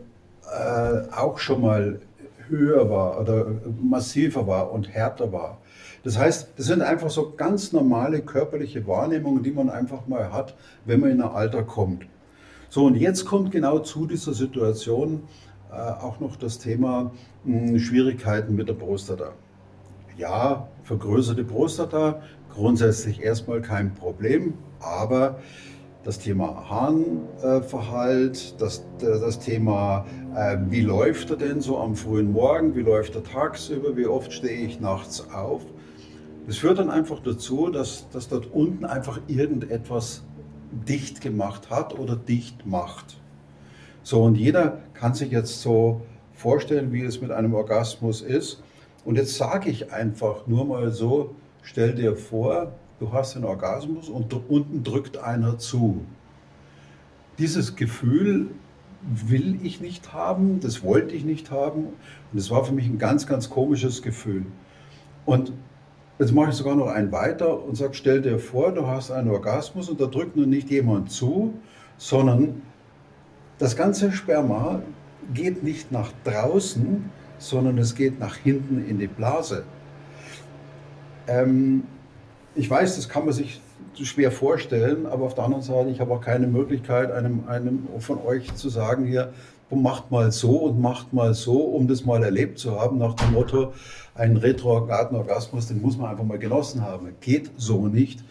äh, 0.45 1.13
auch 1.13 1.39
schon 1.39 1.63
mal 1.63 2.01
höher 2.49 2.89
war 2.89 3.21
oder 3.21 3.47
massiver 3.83 4.47
war 4.47 4.71
und 4.71 4.89
härter 4.95 5.33
war. 5.33 5.61
Das 6.07 6.17
heißt, 6.17 6.51
das 6.57 6.67
sind 6.67 6.83
einfach 6.83 7.11
so 7.11 7.33
ganz 7.37 7.73
normale 7.73 8.21
körperliche 8.21 8.87
Wahrnehmungen, 8.87 9.43
die 9.43 9.51
man 9.51 9.69
einfach 9.69 10.07
mal 10.07 10.33
hat, 10.33 10.55
wenn 10.85 11.01
man 11.01 11.11
in 11.11 11.21
ein 11.21 11.29
Alter 11.29 11.65
kommt. 11.65 12.07
So, 12.69 12.85
und 12.85 12.95
jetzt 12.95 13.25
kommt 13.25 13.51
genau 13.51 13.81
zu 13.81 14.07
dieser 14.07 14.33
Situation 14.33 15.25
äh, 15.69 15.75
auch 15.75 16.21
noch 16.21 16.37
das 16.37 16.61
Thema 16.61 17.11
mh, 17.43 17.71
hm, 17.71 17.79
Schwierigkeiten 17.81 18.55
mit 18.55 18.69
der 18.69 18.75
Prostata. 18.75 19.33
Ja, 20.17 20.69
vergrößerte 20.85 21.43
Prostata, 21.43 22.23
grundsätzlich 22.55 23.21
erstmal 23.21 23.61
kein 23.61 23.93
Problem, 23.93 24.55
aber 24.79 25.41
das 26.05 26.21
Thema 26.21 26.71
Harnverhalt, 26.71 28.61
das, 28.61 28.85
das 29.01 29.41
Thema, 29.41 30.07
äh, 30.37 30.57
wie 30.69 30.83
läuft 30.83 31.31
er 31.31 31.37
denn 31.37 31.61
so 31.61 31.79
am 31.79 31.97
frühen 31.97 32.31
Morgen, 32.31 32.77
wie 32.77 32.83
läuft 32.83 33.17
er 33.17 33.25
tagsüber, 33.25 33.97
wie 33.97 34.07
oft 34.07 34.33
stehe 34.33 34.65
ich 34.65 34.79
nachts 34.79 35.29
auf, 35.33 35.63
das 36.47 36.59
führt 36.59 36.79
dann 36.79 36.91
einfach 36.91 37.21
dazu, 37.21 37.71
dass, 37.71 38.09
dass 38.11 38.29
dort 38.29 38.53
unten 38.53 38.85
einfach 38.85 39.21
irgendetwas 39.27 40.23
dicht 40.71 41.21
gemacht 41.21 41.71
hat 41.71 41.99
oder 41.99 42.17
dicht 42.17 42.67
macht. 42.67 43.19
So, 44.03 44.23
und 44.23 44.37
jeder 44.37 44.83
kann 44.95 45.15
sich 45.15 45.33
jetzt 45.33 45.61
so 45.63 46.03
vorstellen, 46.33 46.93
wie 46.93 47.03
es 47.03 47.21
mit 47.21 47.33
einem 47.33 47.55
Orgasmus 47.55 48.23
ist. 48.23 48.63
Und 49.05 49.17
jetzt 49.17 49.37
sage 49.37 49.71
ich 49.71 49.93
einfach 49.93 50.47
nur 50.47 50.65
mal 50.65 50.93
so, 50.93 51.35
stell 51.63 51.95
dir 51.95 52.17
vor, 52.17 52.73
du 53.01 53.13
hast 53.13 53.35
einen 53.35 53.45
Orgasmus 53.45 54.09
und 54.09 54.33
unten 54.49 54.85
drückt 54.85 55.19
einer 55.19 55.59
zu. 55.59 56.05
Dieses 57.39 57.75
Gefühl 57.75 58.49
will 59.03 59.59
ich 59.63 59.81
nicht 59.81 60.13
haben, 60.13 60.61
das 60.61 60.83
wollte 60.83 61.15
ich 61.15 61.25
nicht 61.25 61.51
haben 61.51 61.89
und 62.33 62.39
es 62.39 62.51
war 62.51 62.65
für 62.65 62.73
mich 62.73 62.87
ein 62.87 62.99
ganz, 62.99 63.27
ganz 63.27 63.51
komisches 63.51 64.03
Gefühl. 64.03 64.47
Und 65.25 65.53
jetzt 66.19 66.33
mache 66.33 66.51
ich 66.51 66.57
sogar 66.57 66.75
noch 66.77 66.89
einen 66.89 67.13
weiter 67.13 67.63
und 67.63 67.77
sage, 67.77 67.95
stell 67.95 68.23
dir 68.23 68.39
vor, 68.39 68.73
du 68.73 68.87
hast 68.87 69.11
einen 69.11 69.31
Orgasmus 69.31 69.89
und 69.89 70.01
da 70.01 70.07
drückt 70.07 70.37
nur 70.37 70.47
nicht 70.47 70.71
jemand 70.71 71.11
zu, 71.11 71.55
sondern 71.99 72.63
das 73.59 73.77
ganze 73.77 74.13
Sperma 74.13 74.83
geht 75.35 75.63
nicht 75.63 75.93
nach 75.93 76.13
draußen, 76.25 77.11
sondern 77.39 77.79
es 77.79 77.95
geht 77.95 78.19
nach 78.19 78.37
hinten 78.37 78.87
in 78.89 78.99
die 78.99 79.07
Blase. 79.07 79.65
Ähm, 81.27 81.85
ich 82.55 82.71
weiß, 82.71 82.97
das 82.97 83.09
kann 83.09 83.25
man 83.25 83.35
sich 83.35 83.61
schwer 84.03 84.31
vorstellen, 84.31 85.07
aber 85.07 85.25
auf 85.25 85.35
der 85.35 85.45
anderen 85.45 85.63
Seite, 85.63 85.91
ich 85.91 86.01
habe 86.01 86.13
auch 86.13 86.21
keine 86.21 86.47
Möglichkeit, 86.47 87.11
einem, 87.11 87.45
einem 87.49 87.89
von 87.99 88.19
euch 88.19 88.55
zu 88.55 88.69
sagen, 88.69 89.05
hier, 89.05 89.33
macht 89.71 90.11
mal 90.11 90.31
so 90.31 90.65
und 90.65 90.81
macht 90.81 91.13
mal 91.13 91.35
so, 91.35 91.61
um 91.61 91.89
das 91.89 92.05
mal 92.05 92.23
erlebt 92.23 92.59
zu 92.59 92.81
haben, 92.81 92.99
nach 92.99 93.15
dem 93.15 93.33
Motto, 93.33 93.73
einen 94.15 94.37
retrograden 94.37 95.17
Orgasmus, 95.17 95.69
den 95.69 95.83
muss 95.83 95.97
man 95.97 96.11
einfach 96.11 96.25
mal 96.25 96.39
genossen 96.39 96.83
haben. 96.83 97.09
Geht 97.21 97.51
so 97.57 97.89
nicht. 97.89 98.25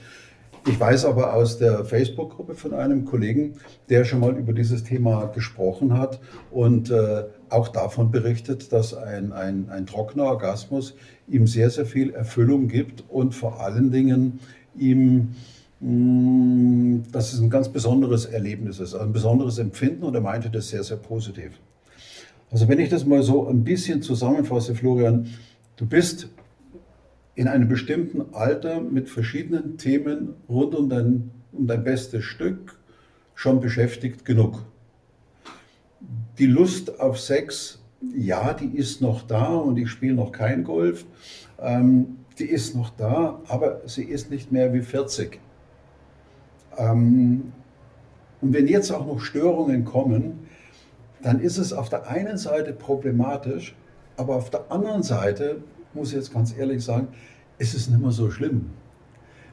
Ich 0.68 0.80
weiß 0.80 1.06
aber 1.06 1.36
aus 1.36 1.60
der 1.60 1.86
Facebook-Gruppe 1.86 2.56
von 2.56 2.74
einem 2.74 3.06
Kollegen, 3.06 3.54
der 3.88 4.04
schon 4.04 4.20
mal 4.20 4.36
über 4.36 4.52
dieses 4.52 4.84
Thema 4.84 5.26
gesprochen 5.28 5.96
hat 5.96 6.20
und 6.50 6.90
äh, 6.90 7.26
auch 7.50 7.68
davon 7.68 8.10
berichtet, 8.10 8.72
dass 8.72 8.96
ein, 8.96 9.32
ein, 9.32 9.70
ein 9.70 9.86
trockener 9.86 10.24
Orgasmus 10.24 10.96
ihm 11.28 11.46
sehr, 11.46 11.70
sehr 11.70 11.86
viel 11.86 12.12
Erfüllung 12.16 12.68
gibt 12.68 13.04
und 13.10 13.36
vor 13.36 13.62
allen 13.62 13.92
Dingen 13.92 14.40
ihm 14.76 15.36
dass 15.82 17.34
es 17.34 17.40
ein 17.40 17.50
ganz 17.50 17.70
besonderes 17.70 18.26
Erlebnis 18.26 18.80
ist, 18.80 18.96
ein 18.96 19.12
besonderes 19.12 19.58
Empfinden 19.58 20.04
und 20.04 20.16
er 20.16 20.22
meinte 20.22 20.50
das 20.50 20.70
sehr, 20.70 20.84
sehr 20.84 20.98
positiv. 20.98 21.52
Also 22.50 22.68
wenn 22.68 22.80
ich 22.80 22.90
das 22.90 23.06
mal 23.06 23.24
so 23.24 23.48
ein 23.48 23.64
bisschen 23.64 24.02
zusammenfasse, 24.02 24.76
Florian, 24.76 25.28
du 25.76 25.86
bist 25.86 26.30
in 27.36 27.48
einem 27.50 27.68
bestimmten 27.68 28.34
Alter 28.34 28.80
mit 28.80 29.10
verschiedenen 29.10 29.78
Themen 29.78 30.36
rund 30.48 30.74
um 30.74 30.90
dein, 30.90 31.32
um 31.52 31.68
dein 31.68 31.84
bestes 31.84 32.24
Stück 32.24 32.80
schon 33.34 33.60
beschäftigt 33.60 34.24
genug. 34.24 34.64
Die 36.40 36.46
Lust 36.46 37.00
auf 37.02 37.20
Sex, 37.20 37.80
ja, 38.16 38.54
die 38.54 38.78
ist 38.78 39.02
noch 39.02 39.24
da 39.24 39.48
und 39.48 39.78
ich 39.78 39.90
spiele 39.90 40.14
noch 40.14 40.32
kein 40.32 40.64
Golf. 40.64 41.06
Ähm, 41.60 42.18
die 42.40 42.46
ist 42.46 42.76
noch 42.76 42.90
da, 42.92 43.42
aber 43.48 43.82
sie 43.86 44.04
ist 44.04 44.30
nicht 44.30 44.52
mehr 44.52 44.74
wie 44.74 44.82
40. 44.82 45.40
Ähm, 46.78 47.54
und 48.42 48.54
wenn 48.54 48.68
jetzt 48.68 48.92
auch 48.92 49.06
noch 49.06 49.20
Störungen 49.20 49.86
kommen, 49.86 50.48
dann 51.22 51.40
ist 51.40 51.58
es 51.58 51.74
auf 51.74 51.90
der 51.90 52.08
einen 52.08 52.38
Seite 52.38 52.74
problematisch, 52.74 53.76
aber 54.18 54.36
auf 54.36 54.50
der 54.50 54.72
anderen 54.72 55.04
Seite 55.04 55.64
muss 55.94 56.10
ich 56.10 56.16
jetzt 56.16 56.34
ganz 56.34 56.56
ehrlich 56.56 56.84
sagen, 56.84 57.08
ist 57.58 57.74
es 57.74 57.90
nicht 57.90 58.02
mehr 58.02 58.12
so 58.12 58.30
schlimm. 58.30 58.72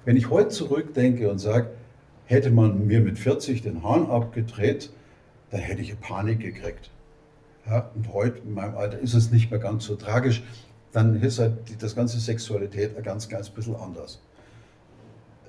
Wenn 0.04 0.16
ich 0.16 0.30
heute 0.30 0.48
zurückdenke 0.48 1.30
und 1.30 1.38
sage, 1.38 1.70
hätte 2.24 2.50
man 2.50 2.86
mir 2.86 3.00
mit 3.00 3.18
40 3.18 3.62
den 3.62 3.82
Hahn 3.82 4.10
abgedreht, 4.10 4.92
dann 5.50 5.60
hätte 5.60 5.82
ich 5.82 5.98
Panik 6.00 6.40
gekriegt. 6.40 6.90
Ja, 7.66 7.90
und 7.94 8.12
heute 8.12 8.38
in 8.38 8.54
meinem 8.54 8.76
Alter 8.76 8.98
ist 8.98 9.14
es 9.14 9.30
nicht 9.30 9.50
mehr 9.50 9.60
ganz 9.60 9.84
so 9.84 9.94
tragisch. 9.94 10.42
Dann 10.92 11.20
ist 11.22 11.38
halt 11.38 11.54
das 11.80 11.94
ganze 11.94 12.18
Sexualität 12.18 13.02
ganz, 13.04 13.28
ganz 13.28 13.48
bisschen 13.48 13.76
anders. 13.76 14.20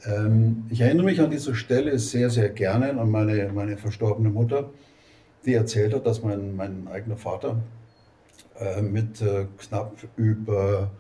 Ähm, 0.06 0.66
ich 0.70 0.82
erinnere 0.82 1.06
mich 1.06 1.22
an 1.22 1.32
dieser 1.32 1.56
Stelle 1.56 1.98
sehr, 2.00 2.30
sehr 2.30 2.50
gerne 2.50 3.00
an 3.00 3.10
meine, 3.10 3.52
meine 3.54 3.78
verstorbene 3.78 4.30
Mutter, 4.30 4.70
die 5.46 5.54
erzählt 5.54 5.94
hat, 5.94 6.06
dass 6.06 6.24
mein, 6.24 6.56
mein 6.56 6.88
eigener 6.88 7.18
Vater 7.18 7.62
äh, 8.60 8.82
mit 8.82 9.22
äh, 9.22 9.46
knapp 9.58 9.96
über 10.16 10.92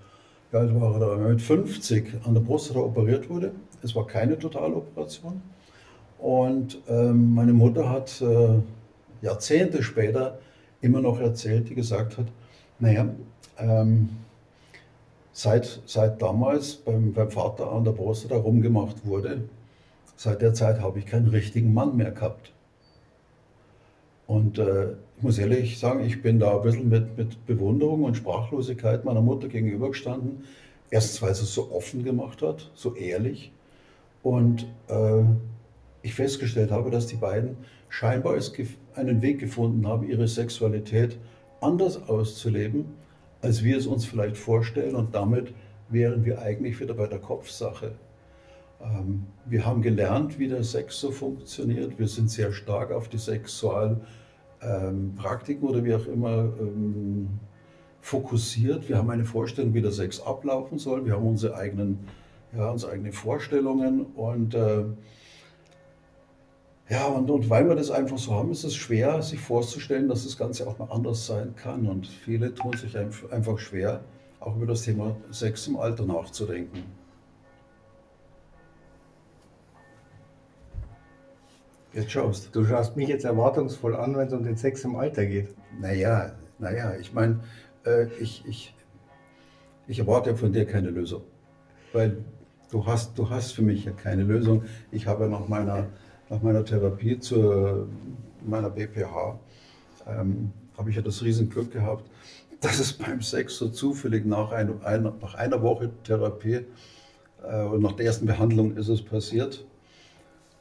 ja, 0.51 0.79
war 0.79 1.01
er 1.01 1.17
mit 1.17 1.41
50 1.41 2.25
an 2.25 2.35
der 2.35 2.41
Brust 2.41 2.75
operiert 2.75 3.29
wurde. 3.29 3.51
Es 3.81 3.95
war 3.95 4.05
keine 4.05 4.37
Totaloperation. 4.37 5.41
Und 6.19 6.77
ähm, 6.87 7.33
meine 7.33 7.53
Mutter 7.53 7.89
hat 7.89 8.21
äh, 8.21 8.59
Jahrzehnte 9.21 9.81
später 9.81 10.37
immer 10.79 11.01
noch 11.01 11.19
erzählt, 11.19 11.69
die 11.69 11.75
gesagt 11.75 12.17
hat, 12.17 12.27
naja, 12.79 13.07
ähm, 13.57 14.09
seit, 15.33 15.81
seit 15.85 16.21
damals 16.21 16.75
beim, 16.75 17.11
beim 17.11 17.29
Vater 17.29 17.71
an 17.71 17.83
der 17.83 17.91
Brust 17.91 18.31
rumgemacht 18.31 19.05
wurde, 19.05 19.41
seit 20.15 20.41
der 20.41 20.53
Zeit 20.53 20.79
habe 20.79 20.99
ich 20.99 21.05
keinen 21.05 21.27
richtigen 21.27 21.73
Mann 21.73 21.97
mehr 21.97 22.11
gehabt. 22.11 22.53
Und 24.27 24.57
äh, 24.57 24.91
ich 25.17 25.23
muss 25.23 25.37
ehrlich 25.37 25.79
sagen, 25.79 26.05
ich 26.05 26.21
bin 26.21 26.39
da 26.39 26.55
ein 26.55 26.61
bisschen 26.61 26.87
mit, 26.89 27.17
mit 27.17 27.45
Bewunderung 27.45 28.03
und 28.03 28.15
Sprachlosigkeit 28.15 29.03
meiner 29.03 29.21
Mutter 29.21 29.47
gegenübergestanden. 29.47 30.43
Erstens, 30.89 31.21
weil 31.21 31.35
sie 31.35 31.43
es 31.43 31.53
so 31.53 31.71
offen 31.71 32.03
gemacht 32.03 32.41
hat, 32.41 32.71
so 32.75 32.95
ehrlich. 32.95 33.51
Und 34.21 34.67
äh, 34.87 35.23
ich 36.03 36.13
festgestellt 36.13 36.71
habe, 36.71 36.91
dass 36.91 37.07
die 37.07 37.15
beiden 37.15 37.57
scheinbar 37.89 38.37
einen 38.95 39.21
Weg 39.21 39.39
gefunden 39.39 39.87
haben, 39.87 40.07
ihre 40.07 40.27
Sexualität 40.27 41.17
anders 41.61 42.07
auszuleben, 42.07 42.85
als 43.43 43.63
wir 43.63 43.77
es 43.77 43.85
uns 43.85 44.05
vielleicht 44.05 44.37
vorstellen. 44.37 44.95
Und 44.95 45.13
damit 45.13 45.53
wären 45.89 46.25
wir 46.25 46.41
eigentlich 46.41 46.79
wieder 46.79 46.93
bei 46.93 47.07
der 47.07 47.19
Kopfsache. 47.19 47.91
Ähm, 48.81 49.25
wir 49.45 49.65
haben 49.65 49.81
gelernt, 49.81 50.39
wie 50.39 50.47
der 50.47 50.63
Sex 50.63 50.97
so 50.99 51.11
funktioniert. 51.11 51.99
Wir 51.99 52.07
sind 52.07 52.31
sehr 52.31 52.53
stark 52.53 52.91
auf 52.91 53.09
die 53.09 53.17
Sexualpraktiken 53.17 55.63
ähm, 55.63 55.69
oder 55.69 55.83
wie 55.83 55.93
auch 55.93 56.07
immer 56.07 56.53
ähm, 56.59 57.27
fokussiert. 57.99 58.87
Wir 58.87 58.97
haben 58.97 59.09
eine 59.09 59.25
Vorstellung, 59.25 59.73
wie 59.73 59.81
der 59.81 59.91
Sex 59.91 60.21
ablaufen 60.21 60.79
soll. 60.79 61.05
Wir 61.05 61.13
haben 61.13 61.27
unsere 61.27 61.55
eigenen, 61.55 61.99
ja, 62.55 62.71
unsere 62.71 62.93
eigenen 62.93 63.11
Vorstellungen 63.11 64.05
und 64.15 64.55
äh, 64.55 64.85
ja, 66.93 67.07
und, 67.07 67.31
und 67.31 67.49
weil 67.49 67.67
wir 67.67 67.75
das 67.75 67.89
einfach 67.89 68.19
so 68.19 68.35
haben, 68.35 68.51
ist 68.51 68.63
es 68.63 68.75
schwer, 68.75 69.19
sich 69.23 69.39
vorzustellen, 69.39 70.07
dass 70.07 70.25
das 70.25 70.37
Ganze 70.37 70.67
auch 70.67 70.77
mal 70.77 70.91
anders 70.91 71.25
sein 71.25 71.55
kann. 71.55 71.87
Und 71.87 72.05
viele 72.05 72.53
tun 72.53 72.73
sich 72.77 72.95
einfach 72.95 73.57
schwer, 73.57 74.01
auch 74.39 74.55
über 74.55 74.67
das 74.67 74.83
Thema 74.83 75.15
Sex 75.31 75.65
im 75.65 75.77
Alter 75.77 76.05
nachzudenken. 76.05 76.83
Jetzt 81.93 82.11
schaust. 82.11 82.55
Du 82.55 82.63
schaust 82.63 82.95
mich 82.95 83.07
jetzt 83.07 83.25
erwartungsvoll 83.25 83.95
an, 83.95 84.15
wenn 84.15 84.27
es 84.27 84.33
um 84.33 84.43
den 84.43 84.57
Sex 84.57 84.83
im 84.83 84.95
Alter 84.95 85.25
geht. 85.25 85.49
Naja, 85.79 86.33
naja, 86.59 86.93
ich 87.01 87.11
meine, 87.11 87.39
äh, 87.87 88.05
ich, 88.19 88.43
ich, 88.45 88.75
ich 89.87 89.97
erwarte 89.97 90.35
von 90.35 90.53
dir 90.53 90.67
keine 90.67 90.91
Lösung. 90.91 91.23
Weil 91.91 92.17
du 92.69 92.85
hast, 92.85 93.17
du 93.17 93.31
hast 93.31 93.53
für 93.53 93.63
mich 93.63 93.85
ja 93.85 93.93
keine 93.93 94.21
Lösung. 94.21 94.65
Ich 94.91 95.07
habe 95.07 95.27
nach 95.27 95.47
meiner, 95.47 95.87
nach 96.33 96.41
meiner 96.41 96.65
Therapie 96.65 97.19
zu 97.19 97.87
meiner 98.45 98.69
BPH, 98.69 99.39
ähm, 100.07 100.51
habe 100.77 100.89
ich 100.89 100.95
ja 100.95 101.01
das 101.01 101.23
Riesenglück 101.23 101.71
gehabt, 101.71 102.09
dass 102.59 102.79
es 102.79 102.93
beim 102.93 103.21
Sex 103.21 103.57
so 103.57 103.69
zufällig 103.69 104.25
nach, 104.25 104.51
ein, 104.51 104.83
ein, 104.83 105.03
nach 105.21 105.35
einer 105.35 105.61
Woche 105.61 105.91
Therapie 106.03 106.61
äh, 107.43 107.63
und 107.63 107.81
nach 107.81 107.93
der 107.93 108.07
ersten 108.07 108.25
Behandlung 108.25 108.75
ist 108.75 108.89
es 108.89 109.01
passiert 109.01 109.65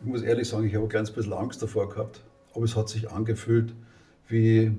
ich 0.02 0.08
muss 0.08 0.22
ehrlich 0.22 0.48
sagen, 0.48 0.66
ich 0.66 0.74
habe 0.74 0.88
ganz 0.88 1.10
bisschen 1.10 1.32
Angst 1.32 1.62
davor 1.62 1.88
gehabt. 1.88 2.20
Aber 2.54 2.64
es 2.64 2.76
hat 2.76 2.88
sich 2.88 3.10
angefühlt 3.10 3.72
wie, 4.28 4.72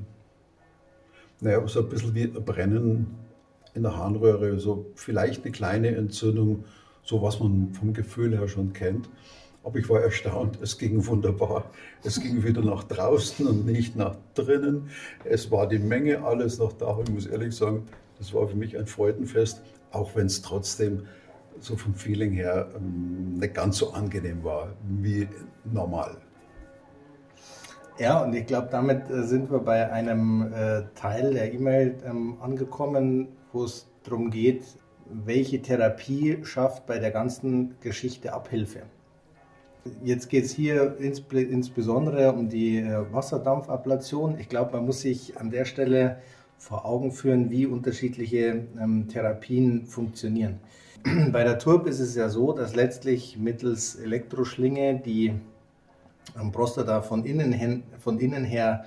naja, 1.40 1.66
so 1.68 1.80
ein 1.80 1.90
bisschen 1.90 2.14
wie 2.14 2.24
ein 2.24 2.46
Brennen 2.46 3.16
in 3.74 3.84
der 3.84 3.96
Harnröhre, 3.96 4.60
so 4.60 4.86
vielleicht 4.96 5.44
eine 5.44 5.52
kleine 5.52 5.96
Entzündung, 5.96 6.66
so 7.04 7.22
was 7.22 7.40
man 7.40 7.74
vom 7.74 7.94
Gefühl 7.94 8.38
her 8.38 8.48
schon 8.48 8.74
kennt. 8.74 9.10
Aber 9.64 9.80
ich 9.80 9.90
war 9.90 10.02
erstaunt, 10.02 10.60
es 10.62 10.78
ging 10.78 11.06
wunderbar. 11.06 11.72
Es 12.04 12.20
ging 12.20 12.44
wieder 12.44 12.62
nach 12.62 12.84
draußen 12.84 13.48
und 13.48 13.66
nicht 13.66 13.96
nach 13.96 14.16
drinnen. 14.34 14.90
Es 15.24 15.52
war 15.52 15.68
die 15.68 15.80
Menge 15.80 16.24
alles 16.24 16.60
noch 16.60 16.74
da. 16.74 17.00
Ich 17.02 17.10
muss 17.10 17.26
ehrlich 17.26 17.56
sagen, 17.56 17.86
das 18.18 18.34
war 18.34 18.48
für 18.48 18.58
mich 18.58 18.78
ein 18.78 18.88
Freudenfest, 18.88 19.62
auch 19.92 20.16
wenn 20.16 20.26
es 20.26 20.42
trotzdem 20.42 21.06
so 21.60 21.78
vom 21.78 21.96
Feeling 21.96 22.32
her 22.32 22.68
ähm, 22.76 23.36
nicht 23.40 23.54
ganz 23.54 23.78
so 23.78 23.92
angenehm 23.92 24.44
war 24.44 24.74
wie 24.90 25.28
normal. 25.64 26.18
Ja, 28.00 28.24
und 28.24 28.34
ich 28.34 28.48
glaube, 28.48 28.70
damit 28.72 29.10
äh, 29.10 29.24
sind 29.24 29.52
wir 29.52 29.60
bei 29.60 29.92
einem 29.92 30.52
äh, 30.52 30.84
Teil 30.96 31.34
der 31.34 31.54
E-Mail 31.54 31.96
ähm, 32.06 32.38
angekommen, 32.42 33.28
wo 33.52 33.64
es 33.64 33.88
darum 34.04 34.32
geht, 34.32 34.64
welche 35.06 35.62
Therapie 35.62 36.40
schafft 36.44 36.88
bei 36.88 36.98
der 36.98 37.12
ganzen 37.12 37.76
Geschichte 37.82 38.34
Abhilfe. 38.34 38.82
Jetzt 40.02 40.30
geht 40.30 40.46
es 40.46 40.52
hier 40.54 40.96
insb 41.00 41.34
insbesondere 41.34 42.32
um 42.32 42.48
die 42.48 42.78
äh, 42.78 43.12
Wasserdampfablation. 43.12 44.40
Ich 44.40 44.48
glaube, 44.48 44.72
man 44.74 44.86
muss 44.86 45.02
sich 45.02 45.38
an 45.38 45.52
der 45.52 45.66
Stelle 45.66 46.20
vor 46.58 46.86
Augen 46.86 47.12
führen, 47.12 47.50
wie 47.52 47.66
unterschiedliche 47.66 48.66
ähm, 48.82 49.10
Therapien 49.10 49.86
funktionieren. 49.86 50.60
bei 51.34 51.44
der 51.44 51.60
Turb 51.60 51.86
ist 51.88 52.00
es 52.00 52.16
ja 52.16 52.30
so, 52.30 52.54
dass 52.54 52.76
letztlich 52.76 53.38
mittels 53.38 53.96
Elektroschlinge 53.96 55.02
die 55.06 55.34
Prostata 56.54 57.02
von 57.02 57.26
innen, 57.26 57.84
von 58.00 58.20
innen 58.20 58.46
her 58.46 58.86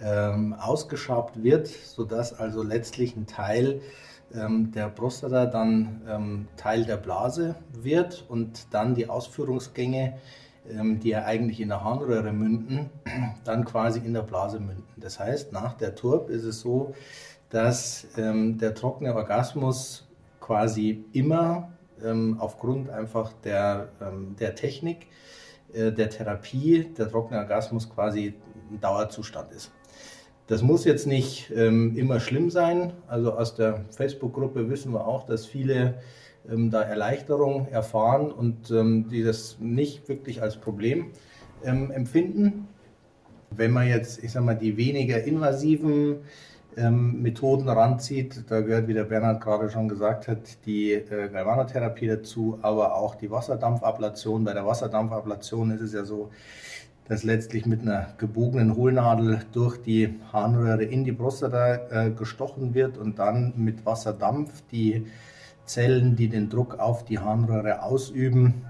ähm, 0.00 0.52
ausgeschabt 0.54 1.42
wird, 1.42 1.66
sodass 1.66 2.38
also 2.38 2.62
letztlich 2.62 3.16
ein 3.16 3.26
Teil 3.26 3.72
ähm, 3.74 3.80
der 4.30 4.88
Prostata 4.88 5.46
dann 5.46 6.02
ähm, 6.08 6.48
Teil 6.56 6.84
der 6.84 6.96
Blase 6.96 7.54
wird 7.72 8.24
und 8.28 8.74
dann 8.74 8.94
die 8.94 9.08
Ausführungsgänge, 9.08 10.18
ähm, 10.68 11.00
die 11.00 11.10
ja 11.10 11.24
eigentlich 11.24 11.60
in 11.60 11.68
der 11.68 11.82
Harnröhre 11.82 12.32
münden, 12.32 12.90
dann 13.44 13.64
quasi 13.64 14.00
in 14.00 14.14
der 14.14 14.22
Blase 14.22 14.58
münden. 14.58 14.84
Das 14.96 15.20
heißt, 15.20 15.52
nach 15.52 15.74
der 15.74 15.94
Turb 15.94 16.28
ist 16.28 16.44
es 16.44 16.60
so, 16.60 16.94
dass 17.50 18.08
ähm, 18.16 18.58
der 18.58 18.74
trockene 18.74 19.14
Orgasmus 19.14 20.08
quasi 20.40 21.04
immer 21.12 21.70
ähm, 22.04 22.36
aufgrund 22.40 22.90
einfach 22.90 23.32
der, 23.44 23.88
der 24.38 24.54
Technik, 24.54 25.06
äh, 25.72 25.92
der 25.92 26.10
Therapie, 26.10 26.92
der 26.96 27.08
trockene 27.08 27.40
Orgasmus 27.40 27.88
quasi 27.88 28.34
ein 28.70 28.80
Dauerzustand 28.80 29.52
ist. 29.52 29.72
Das 30.46 30.62
muss 30.62 30.84
jetzt 30.84 31.06
nicht 31.06 31.50
ähm, 31.54 31.96
immer 31.96 32.20
schlimm 32.20 32.50
sein. 32.50 32.92
Also 33.08 33.32
aus 33.32 33.56
der 33.56 33.84
Facebook-Gruppe 33.90 34.70
wissen 34.70 34.92
wir 34.92 35.06
auch, 35.06 35.26
dass 35.26 35.44
viele 35.44 35.94
ähm, 36.48 36.70
da 36.70 36.82
Erleichterung 36.82 37.66
erfahren 37.68 38.30
und 38.30 38.70
ähm, 38.70 39.08
die 39.08 39.24
das 39.24 39.56
nicht 39.58 40.08
wirklich 40.08 40.42
als 40.42 40.56
Problem 40.56 41.10
ähm, 41.64 41.90
empfinden. 41.90 42.68
Wenn 43.50 43.72
man 43.72 43.88
jetzt, 43.88 44.22
ich 44.22 44.32
sag 44.32 44.44
mal, 44.44 44.54
die 44.54 44.76
weniger 44.76 45.22
invasiven 45.24 46.18
ähm, 46.76 47.22
Methoden 47.22 47.68
ranzieht, 47.68 48.44
da 48.48 48.60
gehört, 48.60 48.86
wie 48.86 48.94
der 48.94 49.04
Bernhard 49.04 49.40
gerade 49.40 49.70
schon 49.70 49.88
gesagt 49.88 50.28
hat, 50.28 50.64
die 50.66 50.92
äh, 50.92 51.28
Galvanotherapie 51.28 52.06
dazu, 52.06 52.58
aber 52.62 52.94
auch 52.94 53.14
die 53.14 53.30
Wasserdampfablation. 53.30 54.44
Bei 54.44 54.52
der 54.52 54.66
Wasserdampfablation 54.66 55.70
ist 55.72 55.80
es 55.80 55.92
ja 55.92 56.04
so, 56.04 56.30
das 57.08 57.22
letztlich 57.22 57.66
mit 57.66 57.82
einer 57.82 58.08
gebogenen 58.18 58.74
Hohlnadel 58.74 59.40
durch 59.52 59.80
die 59.80 60.14
Harnröhre 60.32 60.84
in 60.84 61.04
die 61.04 61.12
Prostata 61.12 62.06
äh, 62.06 62.10
gestochen 62.10 62.74
wird 62.74 62.98
und 62.98 63.18
dann 63.18 63.52
mit 63.56 63.86
Wasserdampf 63.86 64.62
die 64.72 65.06
Zellen, 65.64 66.16
die 66.16 66.28
den 66.28 66.48
Druck 66.48 66.78
auf 66.78 67.04
die 67.04 67.18
Harnröhre 67.18 67.82
ausüben, 67.82 68.64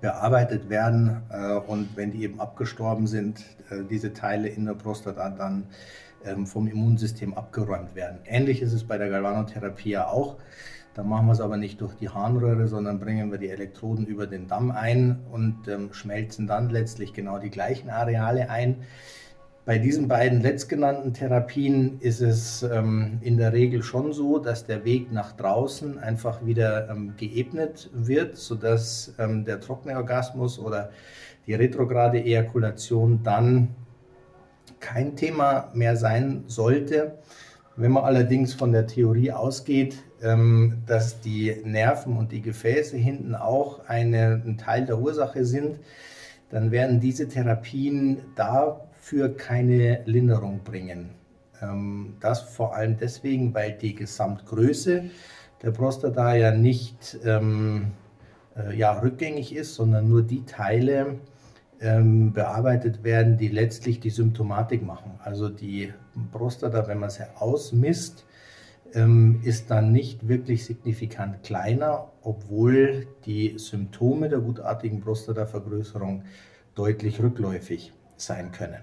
bearbeitet 0.00 0.68
werden 0.68 1.22
äh, 1.30 1.54
und 1.54 1.96
wenn 1.96 2.12
die 2.12 2.22
eben 2.22 2.40
abgestorben 2.40 3.06
sind, 3.06 3.40
äh, 3.70 3.82
diese 3.88 4.12
Teile 4.12 4.48
in 4.48 4.64
der 4.64 4.74
Prostata 4.74 5.28
dann 5.30 5.64
ähm, 6.24 6.46
vom 6.46 6.66
Immunsystem 6.66 7.34
abgeräumt 7.34 7.94
werden. 7.94 8.18
Ähnlich 8.24 8.62
ist 8.62 8.72
es 8.72 8.84
bei 8.84 8.98
der 8.98 9.10
Galvanotherapie 9.10 9.90
ja 9.90 10.06
auch. 10.06 10.36
Da 10.94 11.02
machen 11.02 11.26
wir 11.26 11.32
es 11.32 11.40
aber 11.40 11.56
nicht 11.56 11.80
durch 11.80 11.94
die 11.94 12.10
Harnröhre, 12.10 12.68
sondern 12.68 12.98
bringen 12.98 13.30
wir 13.30 13.38
die 13.38 13.48
Elektroden 13.48 14.06
über 14.06 14.26
den 14.26 14.46
Damm 14.46 14.70
ein 14.70 15.20
und 15.30 15.66
ähm, 15.66 15.92
schmelzen 15.92 16.46
dann 16.46 16.68
letztlich 16.68 17.14
genau 17.14 17.38
die 17.38 17.50
gleichen 17.50 17.88
Areale 17.88 18.50
ein. 18.50 18.84
Bei 19.64 19.78
diesen 19.78 20.08
beiden 20.08 20.40
letztgenannten 20.40 21.14
Therapien 21.14 22.00
ist 22.00 22.20
es 22.20 22.64
ähm, 22.64 23.20
in 23.22 23.36
der 23.36 23.52
Regel 23.52 23.82
schon 23.82 24.12
so, 24.12 24.38
dass 24.38 24.66
der 24.66 24.84
Weg 24.84 25.12
nach 25.12 25.32
draußen 25.32 25.98
einfach 25.98 26.44
wieder 26.44 26.90
ähm, 26.90 27.14
geebnet 27.16 27.88
wird, 27.94 28.36
sodass 28.36 29.14
ähm, 29.18 29.44
der 29.44 29.60
trockene 29.60 29.96
Orgasmus 29.96 30.58
oder 30.58 30.90
die 31.46 31.54
retrograde 31.54 32.22
Ejakulation 32.22 33.22
dann 33.22 33.68
kein 34.80 35.14
Thema 35.14 35.70
mehr 35.74 35.96
sein 35.96 36.42
sollte. 36.48 37.18
Wenn 37.76 37.92
man 37.92 38.04
allerdings 38.04 38.52
von 38.52 38.72
der 38.72 38.88
Theorie 38.88 39.30
ausgeht, 39.30 40.02
dass 40.86 41.20
die 41.20 41.56
Nerven 41.64 42.16
und 42.16 42.30
die 42.30 42.42
Gefäße 42.42 42.96
hinten 42.96 43.34
auch 43.34 43.88
eine, 43.88 44.40
ein 44.46 44.56
Teil 44.56 44.86
der 44.86 45.00
Ursache 45.00 45.44
sind, 45.44 45.80
dann 46.50 46.70
werden 46.70 47.00
diese 47.00 47.26
Therapien 47.26 48.18
dafür 48.36 49.36
keine 49.36 50.02
Linderung 50.04 50.60
bringen. 50.62 51.10
Ähm, 51.60 52.14
das 52.20 52.42
vor 52.42 52.76
allem 52.76 52.96
deswegen, 52.98 53.52
weil 53.52 53.72
die 53.72 53.94
Gesamtgröße 53.94 55.04
der 55.62 55.70
Prostata 55.70 56.34
ja 56.34 56.52
nicht 56.52 57.18
ähm, 57.24 57.92
äh, 58.56 58.76
ja, 58.76 58.92
rückgängig 58.92 59.54
ist, 59.54 59.74
sondern 59.74 60.08
nur 60.08 60.22
die 60.22 60.44
Teile, 60.44 61.18
ähm, 61.82 62.32
bearbeitet 62.32 63.02
werden, 63.02 63.36
die 63.36 63.48
letztlich 63.48 63.98
die 63.98 64.10
Symptomatik 64.10 64.84
machen. 64.84 65.18
Also 65.22 65.48
die 65.48 65.92
Prostata, 66.30 66.86
wenn 66.86 66.98
man 66.98 67.10
sie 67.10 67.24
ausmisst, 67.36 68.24
ähm, 68.94 69.40
ist 69.42 69.70
dann 69.70 69.92
nicht 69.92 70.28
wirklich 70.28 70.64
signifikant 70.64 71.42
kleiner, 71.42 72.10
obwohl 72.22 73.06
die 73.26 73.54
Symptome 73.58 74.28
der 74.28 74.40
gutartigen 74.40 75.00
Prostatavergrößerung 75.00 76.24
deutlich 76.74 77.22
rückläufig 77.22 77.92
sein 78.16 78.52
können. 78.52 78.82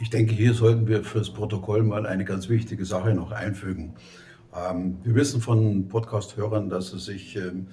Ich 0.00 0.10
denke, 0.10 0.32
hier 0.32 0.54
sollten 0.54 0.86
wir 0.86 1.02
fürs 1.02 1.32
Protokoll 1.32 1.82
mal 1.82 2.06
eine 2.06 2.24
ganz 2.24 2.48
wichtige 2.48 2.84
Sache 2.84 3.14
noch 3.14 3.32
einfügen. 3.32 3.94
Ähm, 4.54 4.98
wir 5.02 5.14
wissen 5.16 5.40
von 5.40 5.88
Podcast-Hörern, 5.88 6.68
dass 6.68 6.90
sie 6.90 7.00
sich 7.00 7.36
ähm, 7.36 7.66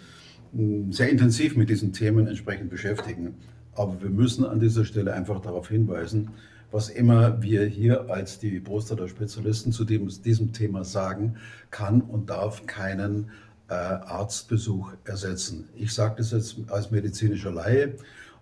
sehr 0.92 1.10
intensiv 1.10 1.56
mit 1.56 1.70
diesen 1.70 1.94
Themen 1.94 2.28
entsprechend 2.28 2.70
beschäftigen. 2.70 3.36
Aber 3.74 4.02
wir 4.02 4.10
müssen 4.10 4.46
an 4.46 4.60
dieser 4.60 4.86
Stelle 4.86 5.14
einfach 5.14 5.40
darauf 5.40 5.70
hinweisen, 5.70 6.32
was 6.76 6.90
immer 6.90 7.42
wir 7.42 7.66
hier 7.66 8.10
als 8.10 8.38
die 8.38 8.60
Prostata-Spezialisten 8.60 9.72
zu 9.72 9.86
dem, 9.86 10.10
diesem 10.10 10.52
Thema 10.52 10.84
sagen, 10.84 11.38
kann 11.72 12.02
und 12.02 12.30
darf 12.30 12.66
keinen 12.66 13.32
äh, 13.70 13.74
Arztbesuch 13.76 14.92
ersetzen. 15.06 15.70
Ich 15.74 15.94
sage 15.94 16.16
das 16.18 16.32
jetzt 16.32 16.58
als 16.68 16.92
medizinischer 16.92 17.52
Laie 17.52 17.96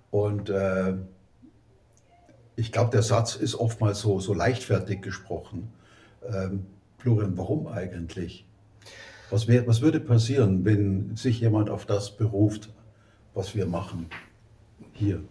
und 0.09 0.49
äh, 0.49 0.95
ich 2.55 2.71
glaube, 2.71 2.89
der 2.89 3.03
Satz 3.03 3.35
ist 3.35 3.53
oftmals 3.53 3.99
so, 3.99 4.19
so 4.19 4.33
leichtfertig 4.33 5.03
gesprochen. 5.03 5.71
Ähm, 6.27 6.65
Florian, 6.97 7.37
warum 7.37 7.67
eigentlich? 7.67 8.47
Was, 9.29 9.47
wär, 9.47 9.67
was 9.67 9.81
würde 9.81 9.99
passieren, 9.99 10.65
wenn 10.65 11.15
sich 11.15 11.39
jemand 11.39 11.69
auf 11.69 11.85
das 11.85 12.17
beruft, 12.17 12.73
was 13.35 13.53
wir 13.53 13.67
machen 13.67 14.07
hier? 14.91 15.23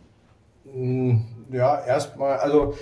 Ja, 1.52 1.84
erstmal, 1.84 2.38
also 2.38 2.74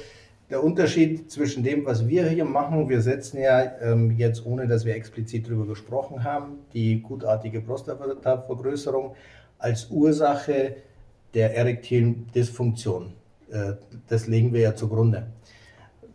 der 0.48 0.64
Unterschied 0.64 1.30
zwischen 1.30 1.62
dem, 1.62 1.84
was 1.84 2.08
wir 2.08 2.28
hier 2.28 2.44
machen, 2.44 2.88
wir 2.88 3.02
setzen 3.02 3.40
ja 3.40 3.62
ähm, 3.80 4.12
jetzt, 4.12 4.44
ohne 4.46 4.66
dass 4.66 4.84
wir 4.84 4.94
explizit 4.94 5.46
darüber 5.46 5.66
gesprochen 5.66 6.24
haben, 6.24 6.58
die 6.72 7.00
gutartige 7.02 7.60
Prostatavergrößerung 7.60 9.14
als 9.58 9.90
Ursache 9.90 10.76
der 11.34 11.56
erektilen 11.56 12.26
Dysfunktion. 12.34 13.12
Äh, 13.50 13.74
das 14.08 14.26
legen 14.26 14.52
wir 14.52 14.60
ja 14.60 14.74
zugrunde 14.74 15.26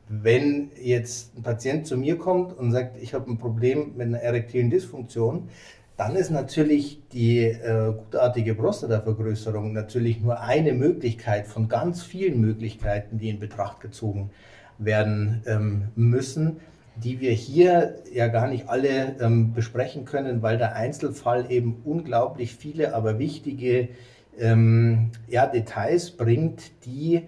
wenn 0.08 0.72
jetzt 0.80 1.36
ein 1.38 1.44
Patient 1.44 1.88
zu 1.88 1.98
mir 1.98 2.18
kommt 2.18 2.58
und 2.58 2.72
sagt, 2.72 3.02
ich 3.02 3.14
habe 3.14 3.30
ein 3.32 3.38
Problem 3.38 3.94
mit 3.96 4.08
einer 4.08 4.20
erektilen 4.20 4.70
Dysfunktion, 4.70 5.50
dann 5.98 6.16
ist 6.16 6.30
natürlich 6.30 7.02
die 7.14 7.40
äh, 7.40 7.94
gutartige 7.94 8.54
Prostatavergrößerung 8.56 9.72
natürlich 9.72 10.20
nur 10.20 10.42
eine 10.42 10.74
Möglichkeit 10.74 11.48
von 11.48 11.70
ganz 11.70 12.04
vielen 12.04 12.42
Möglichkeiten, 12.42 13.18
die 13.18 13.30
in 13.30 13.40
Betracht 13.40 13.80
gezogen 13.80 14.30
werden 14.78 15.42
ähm, 15.46 15.88
müssen, 15.96 16.58
die 16.98 17.22
wir 17.22 17.32
hier 17.32 17.96
ja 18.14 18.28
gar 18.28 18.48
nicht 18.48 18.68
alle 18.68 19.16
ähm, 19.22 19.54
besprechen 19.54 20.06
können, 20.06 20.42
weil 20.42 20.58
der 20.58 20.76
Einzelfall 20.76 21.50
eben 21.50 21.82
unglaublich 21.86 22.56
viele, 22.56 22.94
aber 22.94 23.18
wichtige 23.18 23.90
ähm, 24.38 25.12
ja, 25.28 25.48
Details 25.48 26.12
bringt, 26.12 26.86
die 26.86 27.24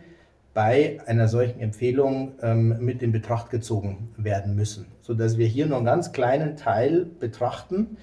bei 0.53 0.97
einer 1.05 1.27
solchen 1.27 1.59
Empfehlung 1.59 2.33
ähm, 2.41 2.77
mit 2.79 3.03
in 3.03 3.11
Betracht 3.11 3.49
gezogen 3.49 4.09
werden 4.17 4.55
müssen, 4.55 4.87
sodass 5.01 5.37
wir 5.37 5.47
hier 5.47 5.67
nur 5.67 5.77
einen 5.77 5.85
ganz 5.85 6.11
kleinen 6.11 6.57
Teil 6.57 7.05
betrachten, 7.05 7.97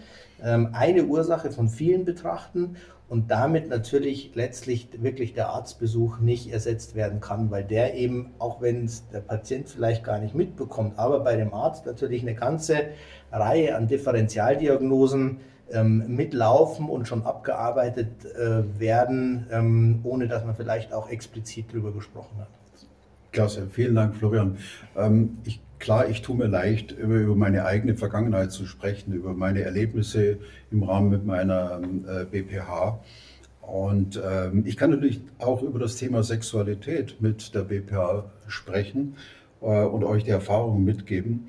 eine 0.45 1.05
Ursache 1.05 1.51
von 1.51 1.69
vielen 1.69 2.05
betrachten 2.05 2.77
und 3.09 3.31
damit 3.31 3.69
natürlich 3.69 4.33
letztlich 4.35 4.89
wirklich 5.01 5.35
der 5.35 5.51
Arztbesuch 5.51 6.19
nicht 6.19 6.53
ersetzt 6.53 6.95
werden 6.95 7.21
kann, 7.21 7.51
weil 7.51 7.65
der 7.65 7.95
eben, 7.95 8.33
auch 8.39 8.61
wenn 8.61 8.85
es 8.85 9.09
der 9.09 9.21
Patient 9.21 9.69
vielleicht 9.69 10.05
gar 10.05 10.19
nicht 10.19 10.35
mitbekommt, 10.35 10.99
aber 10.99 11.21
bei 11.21 11.37
dem 11.37 11.53
Arzt 11.55 11.87
natürlich 11.87 12.23
eine 12.23 12.35
ganze 12.35 12.89
Reihe 13.31 13.77
an 13.77 13.89
Differentialdiagnosen 13.89 15.39
ähm, 15.73 16.05
mitlaufen 16.09 16.89
und 16.89 17.09
schon 17.09 17.25
abgearbeitet 17.25 18.25
äh, 18.25 18.79
werden, 18.79 19.47
ähm, 19.51 20.01
ohne 20.03 20.29
dass 20.29 20.45
man 20.45 20.55
vielleicht 20.55 20.93
auch 20.93 21.09
explizit 21.09 21.67
darüber 21.71 21.93
gesprochen 21.93 22.39
hat. 22.39 22.49
Klasse, 23.33 23.67
vielen 23.71 23.95
Dank, 23.95 24.15
Florian. 24.15 24.57
Ähm, 24.97 25.39
ich, 25.45 25.61
klar, 25.85 26.09
ich 26.09 26.23
tue 26.23 26.35
mir 26.35 26.47
leicht, 26.47 26.93
über, 26.93 27.17
über, 27.17 27.37
meine 27.37 27.67
eigene 27.67 27.95
Vergangenheit 27.95 28.51
zu 28.53 28.65
sprechen, 28.65 29.13
über 29.13 29.35
meine 29.35 29.61
Erlebnisse 29.61 30.39
im 30.71 30.83
Rahmen 30.83 31.11
mit 31.11 31.27
meiner 31.27 31.79
äh, 32.09 32.25
BPH. 32.25 33.01
Und 33.61 34.19
ähm, 34.25 34.65
ich 34.67 34.79
kann 34.79 34.91
natürlich 34.91 35.21
auch 35.39 35.63
über 35.63 35.79
das 35.79 35.97
Thema 35.97 36.23
Sexualität 36.23 37.21
mit 37.21 37.55
der 37.55 37.65
BPH 37.65 38.25
sprechen 38.49 39.17
äh, 39.61 39.85
und 39.85 40.05
euch 40.05 40.25
die 40.25 40.31
Erfahrungen 40.31 40.85
mitgeben. 40.85 41.49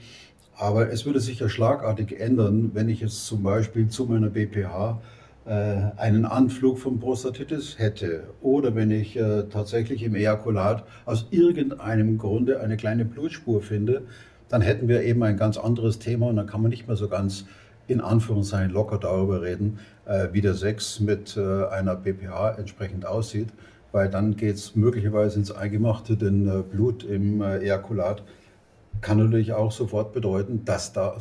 Aber 0.58 0.92
es 0.92 1.06
würde 1.06 1.22
sich 1.22 1.40
ja 1.40 1.48
schlagartig 1.48 2.20
ändern, 2.20 2.72
wenn 2.74 2.90
ich 2.90 3.00
jetzt 3.00 3.26
zum 3.26 3.42
Beispiel 3.42 3.88
zu 3.88 4.06
meiner 4.06 4.30
BPH 4.30 5.02
einen 5.48 6.26
Anflug 6.26 6.80
von 6.80 7.00
Prostatitis 7.00 7.78
hätte 7.78 8.24
oder 8.42 8.74
wenn 8.74 8.90
ich 8.90 9.16
äh, 9.16 9.44
tatsächlich 9.44 10.02
im 10.02 10.16
Ejakulat 10.16 10.84
aus 11.06 11.28
irgendeinem 11.30 12.18
Grunde 12.18 12.62
eine 12.62 12.78
kleine 12.78 13.06
Blutspur 13.06 13.62
finde, 13.62 14.02
dann 14.50 14.62
hätten 14.62 14.88
wir 14.88 15.04
eben 15.04 15.22
ein 15.22 15.38
ganz 15.38 15.58
anderes 15.58 16.00
Thema 16.00 16.28
und 16.28 16.38
dann 16.38 16.48
kann 16.48 16.64
man 16.64 16.72
nicht 16.72 16.88
mehr 16.88 16.96
so 16.96 17.08
ganz 17.08 17.46
in 17.88 18.02
Anführungszeichen 18.02 18.72
locker 18.72 18.98
darüber 18.98 19.44
reden, 19.44 19.78
äh, 20.06 20.30
wie 20.32 20.42
der 20.42 20.56
Sex 20.56 21.00
mit 21.00 21.38
einer 21.38 21.96
BPH 21.96 22.56
entsprechend 22.58 23.06
aussieht, 23.06 23.50
weil 23.92 24.10
dann 24.10 24.36
geht 24.36 24.56
es 24.56 24.76
möglicherweise 24.76 25.38
ins 25.38 25.52
Eingemachte, 25.52 26.18
denn 26.18 26.64
Blut 26.72 27.04
im 27.04 27.44
Ejakulat 27.44 28.24
kann 29.02 29.20
natürlich 29.20 29.54
auch 29.54 29.72
sofort 29.72 30.12
bedeuten, 30.12 30.66
dass 30.66 30.92
da 30.92 31.18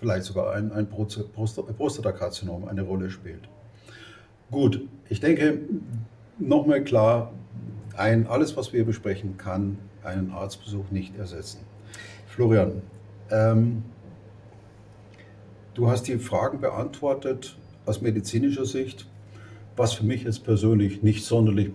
vielleicht 0.00 0.24
sogar 0.24 0.54
ein, 0.54 0.72
ein 0.72 0.88
Prostatakarzinom 0.88 2.66
eine 2.66 2.82
Rolle 2.82 3.10
spielt. 3.10 3.48
Gut, 4.50 4.80
ich 5.10 5.20
denke, 5.20 5.60
nochmal 6.38 6.82
klar, 6.82 7.32
ein, 7.96 8.26
alles, 8.26 8.56
was 8.56 8.72
wir 8.72 8.86
besprechen, 8.86 9.36
kann 9.36 9.76
einen 10.02 10.30
Arztbesuch 10.30 10.90
nicht 10.90 11.16
ersetzen. 11.18 11.58
Florian, 12.28 12.80
ähm, 13.30 13.82
du 15.74 15.90
hast 15.90 16.04
die 16.04 16.16
Fragen 16.18 16.60
beantwortet 16.60 17.58
aus 17.84 18.00
medizinischer 18.00 18.64
Sicht, 18.64 19.06
was 19.76 19.92
für 19.92 20.04
mich 20.04 20.22
jetzt 20.22 20.44
persönlich 20.44 21.02
nicht 21.02 21.26
sonderlich 21.26 21.70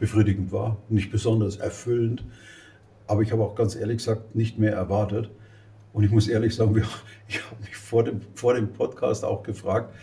befriedigend 0.00 0.50
war, 0.50 0.78
nicht 0.88 1.12
besonders 1.12 1.56
erfüllend. 1.56 2.24
Aber 3.06 3.22
ich 3.22 3.30
habe 3.30 3.44
auch 3.44 3.54
ganz 3.54 3.76
ehrlich 3.76 3.98
gesagt 3.98 4.34
nicht 4.34 4.58
mehr 4.58 4.72
erwartet. 4.72 5.30
Und 5.92 6.02
ich 6.02 6.10
muss 6.10 6.26
ehrlich 6.26 6.56
sagen, 6.56 6.74
ich 7.28 7.44
habe 7.44 7.62
mich 7.62 7.76
vor 7.76 8.02
dem, 8.02 8.22
vor 8.34 8.54
dem 8.54 8.72
Podcast 8.72 9.24
auch 9.24 9.44
gefragt, 9.44 9.94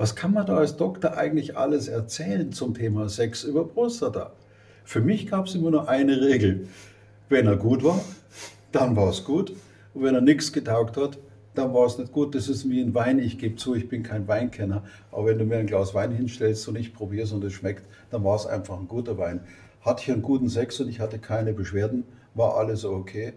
was 0.00 0.16
kann 0.16 0.32
man 0.32 0.46
da 0.46 0.56
als 0.56 0.78
Doktor 0.78 1.18
eigentlich 1.18 1.58
alles 1.58 1.86
erzählen 1.86 2.52
zum 2.52 2.72
Thema 2.72 3.10
Sex 3.10 3.44
über 3.44 3.68
Prostata? 3.68 4.32
Für 4.82 5.02
mich 5.02 5.26
gab 5.26 5.44
es 5.44 5.54
immer 5.54 5.70
nur 5.70 5.90
eine 5.90 6.22
Regel. 6.22 6.68
Wenn 7.28 7.46
er 7.46 7.58
gut 7.58 7.84
war, 7.84 8.02
dann 8.72 8.96
war 8.96 9.10
es 9.10 9.26
gut. 9.26 9.52
Und 9.92 10.02
wenn 10.02 10.14
er 10.14 10.22
nichts 10.22 10.54
getaugt 10.54 10.96
hat, 10.96 11.18
dann 11.54 11.74
war 11.74 11.84
es 11.84 11.98
nicht 11.98 12.12
gut. 12.12 12.34
Das 12.34 12.48
ist 12.48 12.66
wie 12.70 12.80
ein 12.80 12.94
Wein. 12.94 13.18
Ich 13.18 13.36
gebe 13.36 13.56
zu, 13.56 13.74
ich 13.74 13.90
bin 13.90 14.02
kein 14.02 14.26
Weinkenner. 14.26 14.84
Aber 15.12 15.26
wenn 15.26 15.38
du 15.38 15.44
mir 15.44 15.58
ein 15.58 15.66
Glas 15.66 15.92
Wein 15.92 16.12
hinstellst 16.12 16.66
und 16.66 16.76
ich 16.76 16.94
probiere 16.94 17.24
es 17.24 17.32
und 17.32 17.44
es 17.44 17.52
schmeckt, 17.52 17.84
dann 18.10 18.24
war 18.24 18.36
es 18.36 18.46
einfach 18.46 18.80
ein 18.80 18.88
guter 18.88 19.18
Wein. 19.18 19.40
Hatte 19.82 20.02
ich 20.02 20.10
einen 20.10 20.22
guten 20.22 20.48
Sex 20.48 20.80
und 20.80 20.88
ich 20.88 21.00
hatte 21.00 21.18
keine 21.18 21.52
Beschwerden, 21.52 22.04
war 22.32 22.56
alles 22.56 22.86
okay. 22.86 23.34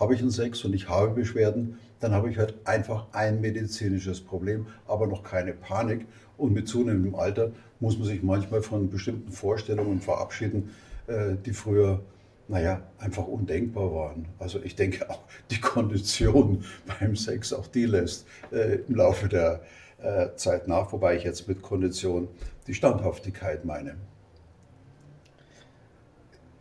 Habe 0.00 0.16
ich 0.16 0.20
einen 0.20 0.32
Sex 0.32 0.64
und 0.64 0.74
ich 0.74 0.88
habe 0.88 1.14
Beschwerden, 1.14 1.78
dann 2.02 2.12
habe 2.12 2.30
ich 2.30 2.38
halt 2.38 2.54
einfach 2.64 3.06
ein 3.12 3.40
medizinisches 3.40 4.20
Problem, 4.20 4.66
aber 4.88 5.06
noch 5.06 5.22
keine 5.22 5.52
Panik. 5.52 6.06
Und 6.36 6.52
mit 6.52 6.66
zunehmendem 6.66 7.14
Alter 7.14 7.52
muss 7.78 7.96
man 7.96 8.08
sich 8.08 8.24
manchmal 8.24 8.60
von 8.60 8.90
bestimmten 8.90 9.30
Vorstellungen 9.30 10.00
verabschieden, 10.00 10.70
äh, 11.06 11.36
die 11.46 11.52
früher, 11.52 12.00
naja, 12.48 12.82
einfach 12.98 13.28
undenkbar 13.28 13.94
waren. 13.94 14.26
Also 14.40 14.60
ich 14.60 14.74
denke 14.74 15.08
auch 15.10 15.20
die 15.52 15.60
Kondition 15.60 16.64
beim 17.00 17.14
Sex, 17.14 17.52
auch 17.52 17.68
die 17.68 17.86
lässt 17.86 18.26
äh, 18.50 18.80
im 18.88 18.96
Laufe 18.96 19.28
der 19.28 19.60
äh, 20.02 20.34
Zeit 20.34 20.66
nach, 20.66 20.92
wobei 20.92 21.16
ich 21.16 21.22
jetzt 21.22 21.46
mit 21.46 21.62
Kondition 21.62 22.26
die 22.66 22.74
Standhaftigkeit 22.74 23.64
meine. 23.64 23.94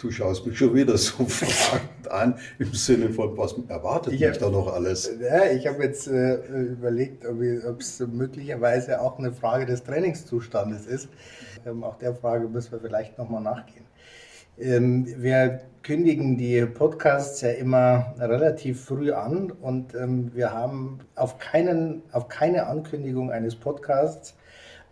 Du 0.01 0.09
schaust 0.09 0.47
mich 0.47 0.57
schon 0.57 0.73
wieder 0.73 0.97
so 0.97 1.25
fragend 1.27 2.09
an, 2.09 2.39
im 2.57 2.73
Sinne 2.73 3.09
von, 3.09 3.37
was 3.37 3.53
erwartet 3.67 4.13
ich 4.13 4.21
mich 4.21 4.37
da 4.39 4.49
noch 4.49 4.73
alles? 4.73 5.11
Ja, 5.21 5.45
ich 5.45 5.67
habe 5.67 5.83
jetzt 5.83 6.07
äh, 6.07 6.37
überlegt, 6.37 7.23
ob 7.23 7.79
es 7.79 7.99
möglicherweise 7.99 8.99
auch 8.99 9.19
eine 9.19 9.31
Frage 9.31 9.67
des 9.67 9.83
Trainingszustandes 9.83 10.87
ist. 10.87 11.07
Ähm, 11.67 11.83
auch 11.83 11.99
der 11.99 12.15
Frage 12.15 12.47
müssen 12.47 12.71
wir 12.71 12.79
vielleicht 12.79 13.19
nochmal 13.19 13.43
nachgehen. 13.43 13.85
Ähm, 14.57 15.05
wir 15.21 15.61
kündigen 15.83 16.35
die 16.35 16.65
Podcasts 16.65 17.41
ja 17.41 17.51
immer 17.51 18.15
relativ 18.17 18.83
früh 18.83 19.11
an 19.11 19.51
und 19.51 19.93
ähm, 19.93 20.31
wir 20.33 20.51
haben 20.51 21.01
auf, 21.15 21.37
keinen, 21.37 22.01
auf 22.11 22.27
keine 22.27 22.65
Ankündigung 22.65 23.31
eines 23.31 23.55
Podcasts 23.55 24.33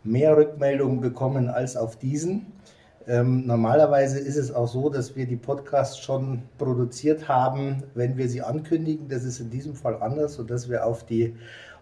mehr 0.04 0.38
Rückmeldungen 0.38 1.02
bekommen 1.02 1.50
als 1.50 1.76
auf 1.76 1.98
diesen. 1.98 2.59
Ähm, 3.08 3.46
normalerweise 3.46 4.20
ist 4.20 4.36
es 4.36 4.54
auch 4.54 4.68
so, 4.68 4.90
dass 4.90 5.16
wir 5.16 5.26
die 5.26 5.38
Podcasts 5.38 5.98
schon 6.00 6.44
produziert 6.58 7.28
haben, 7.28 7.84
wenn 7.96 8.18
wir 8.18 8.30
sie 8.30 8.42
ankündigen. 8.42 9.08
Das 9.08 9.24
ist 9.24 9.40
in 9.40 9.50
diesem 9.50 9.76
Fall 9.76 10.02
anders, 10.02 10.34
sodass 10.36 10.70
wir 10.70 10.86
auf 10.86 11.06
die 11.06 11.36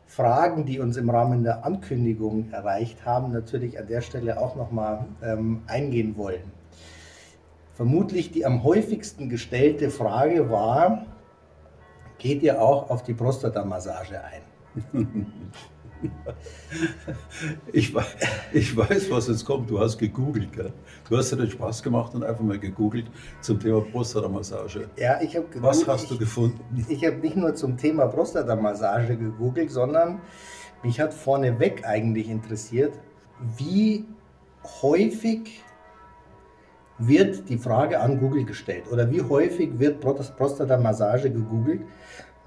Fragen, 0.06 0.66
die 0.66 0.80
uns 0.80 0.96
im 0.96 1.10
Rahmen 1.10 1.44
der 1.44 1.66
Ankündigung 1.66 2.52
erreicht 2.52 3.06
haben, 3.06 3.34
natürlich 3.34 3.78
an 3.78 3.88
der 3.88 4.02
Stelle 4.02 4.40
auch 4.40 4.56
nochmal 4.56 5.06
ähm, 5.22 5.64
eingehen 5.68 6.16
wollen. 6.18 6.52
Vermutlich 7.74 8.32
die 8.32 8.46
am 8.46 8.64
häufigsten 8.64 9.30
gestellte 9.30 9.90
Frage 9.90 10.50
war, 10.50 11.06
geht 12.18 12.42
ihr 12.42 12.62
auch 12.62 12.90
auf 12.90 13.04
die 13.04 13.14
Prostatamassage 13.14 14.22
ein? 14.24 14.42
Ich 17.72 17.94
weiß, 17.94 18.16
ich 18.54 18.76
weiß, 18.76 19.10
was 19.10 19.28
jetzt 19.28 19.46
kommt. 19.46 19.70
Du 19.70 19.80
hast 19.80 19.98
gegoogelt, 19.98 20.52
gell? 20.54 20.74
Du 21.10 21.18
hast 21.18 21.32
dir 21.32 21.38
den 21.38 21.50
Spaß 21.50 21.82
gemacht 21.82 22.14
und 22.16 22.24
einfach 22.24 22.44
mal 22.44 22.60
gegoogelt 22.60 23.06
zum 23.42 23.60
Thema 23.60 23.82
Prostata-Massage. 23.82 24.90
Ja, 24.98 25.22
ich 25.22 25.36
habe 25.36 25.48
Was 25.62 25.88
hast 25.88 26.12
du 26.12 26.18
gefunden? 26.18 26.60
Ich, 26.76 26.90
ich 26.90 27.06
habe 27.06 27.18
nicht 27.18 27.36
nur 27.36 27.56
zum 27.56 27.78
Thema 27.78 28.08
Prostata-Massage 28.08 29.16
gegoogelt, 29.16 29.72
sondern 29.72 30.22
mich 30.84 31.00
hat 31.00 31.14
vorneweg 31.14 31.86
eigentlich 31.86 32.30
interessiert, 32.30 32.94
wie 33.58 34.06
häufig 34.82 35.64
wird 37.00 37.48
die 37.50 37.58
Frage 37.58 38.00
an 38.00 38.20
Google 38.20 38.44
gestellt 38.44 38.92
oder 38.92 39.10
wie 39.12 39.22
häufig 39.22 39.78
wird 39.78 40.02
Prostata-Massage 40.02 41.30
gegoogelt 41.30 41.82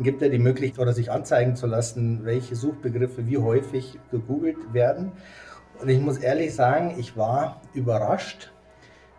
gibt 0.02 0.22
er 0.22 0.28
die 0.28 0.38
Möglichkeit, 0.38 0.80
oder 0.80 0.92
sich 0.92 1.10
anzeigen 1.10 1.56
zu 1.56 1.66
lassen, 1.66 2.24
welche 2.24 2.56
Suchbegriffe 2.56 3.26
wie 3.26 3.38
häufig 3.38 3.98
gegoogelt 4.10 4.72
werden. 4.72 5.12
Und 5.80 5.88
ich 5.88 6.00
muss 6.00 6.18
ehrlich 6.18 6.54
sagen, 6.54 6.94
ich 6.98 7.16
war 7.16 7.60
überrascht, 7.74 8.52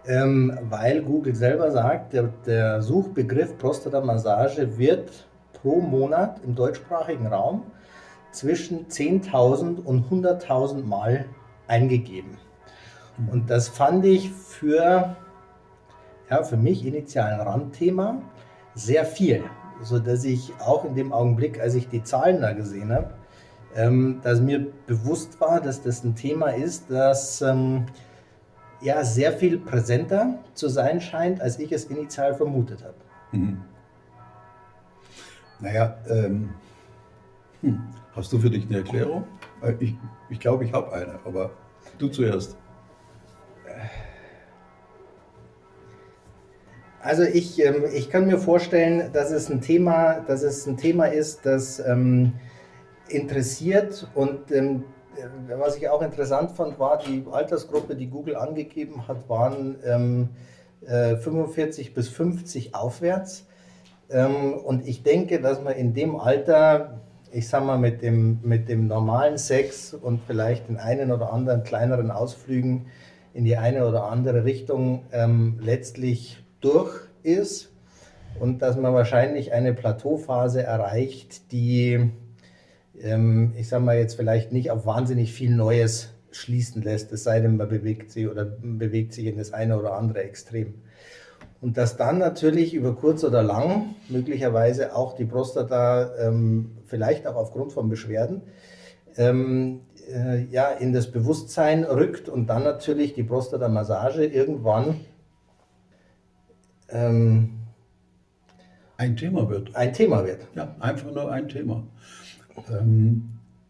ähm, 0.06 0.58
weil 0.70 1.02
Google 1.02 1.36
selber 1.36 1.72
sagt, 1.72 2.14
der, 2.14 2.30
der 2.46 2.82
Suchbegriff 2.82 3.58
Prostata-Massage 3.58 4.78
wird 4.78 5.28
pro 5.54 5.80
Monat 5.80 6.42
im 6.44 6.56
deutschsprachigen 6.56 7.28
Raum 7.28 7.64
zwischen 8.32 8.88
10.000 8.88 9.84
und 9.84 10.10
100.000 10.10 10.84
Mal 10.84 11.26
eingegeben. 11.68 12.38
Und 13.32 13.50
das 13.50 13.68
fand 13.68 14.06
ich 14.06 14.32
für, 14.32 15.16
ja, 16.30 16.44
für 16.44 16.58
mich 16.58 16.86
initial 16.86 17.34
ein 17.34 17.42
Randthema 17.42 18.22
sehr 18.74 19.06
viel 19.06 19.44
so 19.84 20.00
dass 20.00 20.24
ich 20.24 20.54
auch 20.60 20.86
in 20.86 20.96
dem 20.96 21.14
Augenblick, 21.14 21.60
als 21.60 21.76
ich 21.76 21.88
die 21.88 22.04
Zahlen 22.04 22.42
da 22.42 22.54
gesehen 22.54 22.92
habe, 22.92 23.14
ähm, 23.76 24.20
dass 24.24 24.42
mir 24.42 24.68
bewusst 24.88 25.40
war, 25.40 25.62
dass 25.62 25.82
das 25.82 26.04
ein 26.04 26.16
Thema 26.16 26.50
ist, 26.50 26.90
das 26.90 27.42
ähm, 27.42 27.86
ja 28.82 29.04
sehr 29.04 29.32
viel 29.32 29.58
präsenter 29.58 30.40
zu 30.54 30.68
sein 30.68 31.00
scheint, 31.00 31.42
als 31.42 31.60
ich 31.60 31.72
es 31.72 31.86
initial 31.86 32.36
vermutet 32.36 32.84
habe. 32.84 32.96
Mhm. 33.32 33.62
Naja, 35.60 35.96
ähm, 36.10 36.50
hm, 37.62 37.82
hast 38.16 38.34
du 38.34 38.40
für 38.40 38.50
dich 38.50 38.66
eine 38.68 38.78
Erklärung? 38.78 39.26
Äh, 39.62 39.74
ich, 39.80 39.96
ich 40.30 40.40
glaube, 40.40 40.66
ich 40.66 40.74
habe 40.74 40.92
eine, 40.92 41.20
aber 41.24 41.52
du 41.98 42.08
zuerst. 42.08 42.58
Also 47.04 47.24
ich, 47.24 47.64
ähm, 47.64 47.86
ich 47.94 48.10
kann 48.10 48.28
mir 48.28 48.38
vorstellen, 48.38 49.12
dass 49.12 49.32
es 49.32 49.50
ein 49.50 49.62
Thema, 49.62 50.20
dass 50.20 50.44
es 50.44 50.68
ein 50.68 50.78
Thema 50.78 51.06
ist, 51.06 51.46
das 51.46 51.80
ähm, 51.80 52.34
interessiert 53.10 54.08
und 54.14 54.52
ähm, 54.52 54.84
äh, 55.16 55.58
was 55.58 55.78
ich 55.78 55.90
auch 55.90 56.04
interessant 56.04 56.52
fand, 56.52 56.78
war 56.78 57.00
die 57.00 57.26
Altersgruppe, 57.32 57.96
die 57.96 58.08
Google 58.08 58.36
angegeben 58.36 59.08
hat, 59.08 59.28
waren 59.30 59.78
ähm, 59.84 60.30
äh, 60.86 61.16
45 61.16 61.96
bis 61.96 62.08
50 62.10 62.76
aufwärts. 62.76 63.48
Ähm, 64.12 64.54
und 64.54 64.88
ich 64.88 65.02
denke, 65.02 65.42
dass 65.42 65.62
man 65.62 65.74
in 65.74 65.96
dem 65.96 66.16
Alter, 66.16 67.02
ich 67.32 67.48
sag 67.48 67.66
mal, 67.66 67.80
mit 67.80 68.04
dem, 68.04 68.40
mit 68.44 68.70
dem 68.70 68.86
normalen 68.88 69.40
Sex 69.40 69.96
und 69.96 70.22
vielleicht 70.28 70.70
den 70.70 70.78
einen 70.78 71.12
oder 71.12 71.34
anderen 71.34 71.64
kleineren 71.64 72.12
Ausflügen 72.12 72.88
in 73.34 73.44
die 73.44 73.58
eine 73.58 73.88
oder 73.88 74.04
andere 74.04 74.44
Richtung 74.44 75.06
ähm, 75.12 75.58
letztlich 75.62 76.41
durch 76.62 77.02
ist 77.24 77.72
und 78.40 78.62
dass 78.62 78.78
man 78.78 78.94
wahrscheinlich 78.94 79.54
eine 79.54 79.74
Plateauphase 79.74 80.64
erreicht, 80.64 81.52
die, 81.52 82.12
ähm, 83.02 83.54
ich 83.58 83.68
sage 83.68 83.84
mal 83.84 83.98
jetzt 83.98 84.16
vielleicht 84.16 84.52
nicht 84.52 84.72
auf 84.72 84.86
wahnsinnig 84.86 85.34
viel 85.34 85.56
Neues 85.56 86.10
schließen 86.32 86.82
lässt, 86.82 87.12
es 87.12 87.24
sei 87.24 87.42
denn, 87.42 87.58
man 87.58 87.68
bewegt 87.68 88.12
sich 88.12 88.28
oder 88.28 88.46
bewegt 88.46 89.14
sich 89.14 89.26
in 89.26 89.38
das 89.38 89.54
eine 89.54 89.78
oder 89.78 89.94
andere 89.94 90.24
Extrem. 90.24 90.76
Und 91.60 91.78
dass 91.78 91.98
dann 91.98 92.18
natürlich 92.18 92.74
über 92.74 92.96
kurz 92.96 93.24
oder 93.24 93.44
lang 93.44 93.94
möglicherweise 94.10 94.96
auch 94.96 95.16
die 95.16 95.26
Prostata 95.26 96.16
ähm, 96.18 96.78
vielleicht 96.86 97.28
auch 97.28 97.36
aufgrund 97.36 97.72
von 97.74 97.88
Beschwerden 97.88 98.42
ähm, 99.18 99.82
äh, 100.12 100.46
ja, 100.46 100.70
in 100.70 100.94
das 100.94 101.12
Bewusstsein 101.12 101.84
rückt 101.84 102.30
und 102.30 102.48
dann 102.48 102.64
natürlich 102.64 103.14
die 103.14 103.24
Prostata-Massage 103.24 104.26
irgendwann 104.26 105.02
ähm, 106.92 107.50
ein 108.98 109.18
Thema 109.18 109.50
wird. 109.50 109.76
Ein 109.76 109.94
Thema 109.94 110.26
wird. 110.26 110.48
Ja, 110.56 110.76
einfach 110.80 111.12
nur 111.12 111.32
ein 111.32 111.50
Thema. 111.50 111.84
Ähm, 112.70 113.30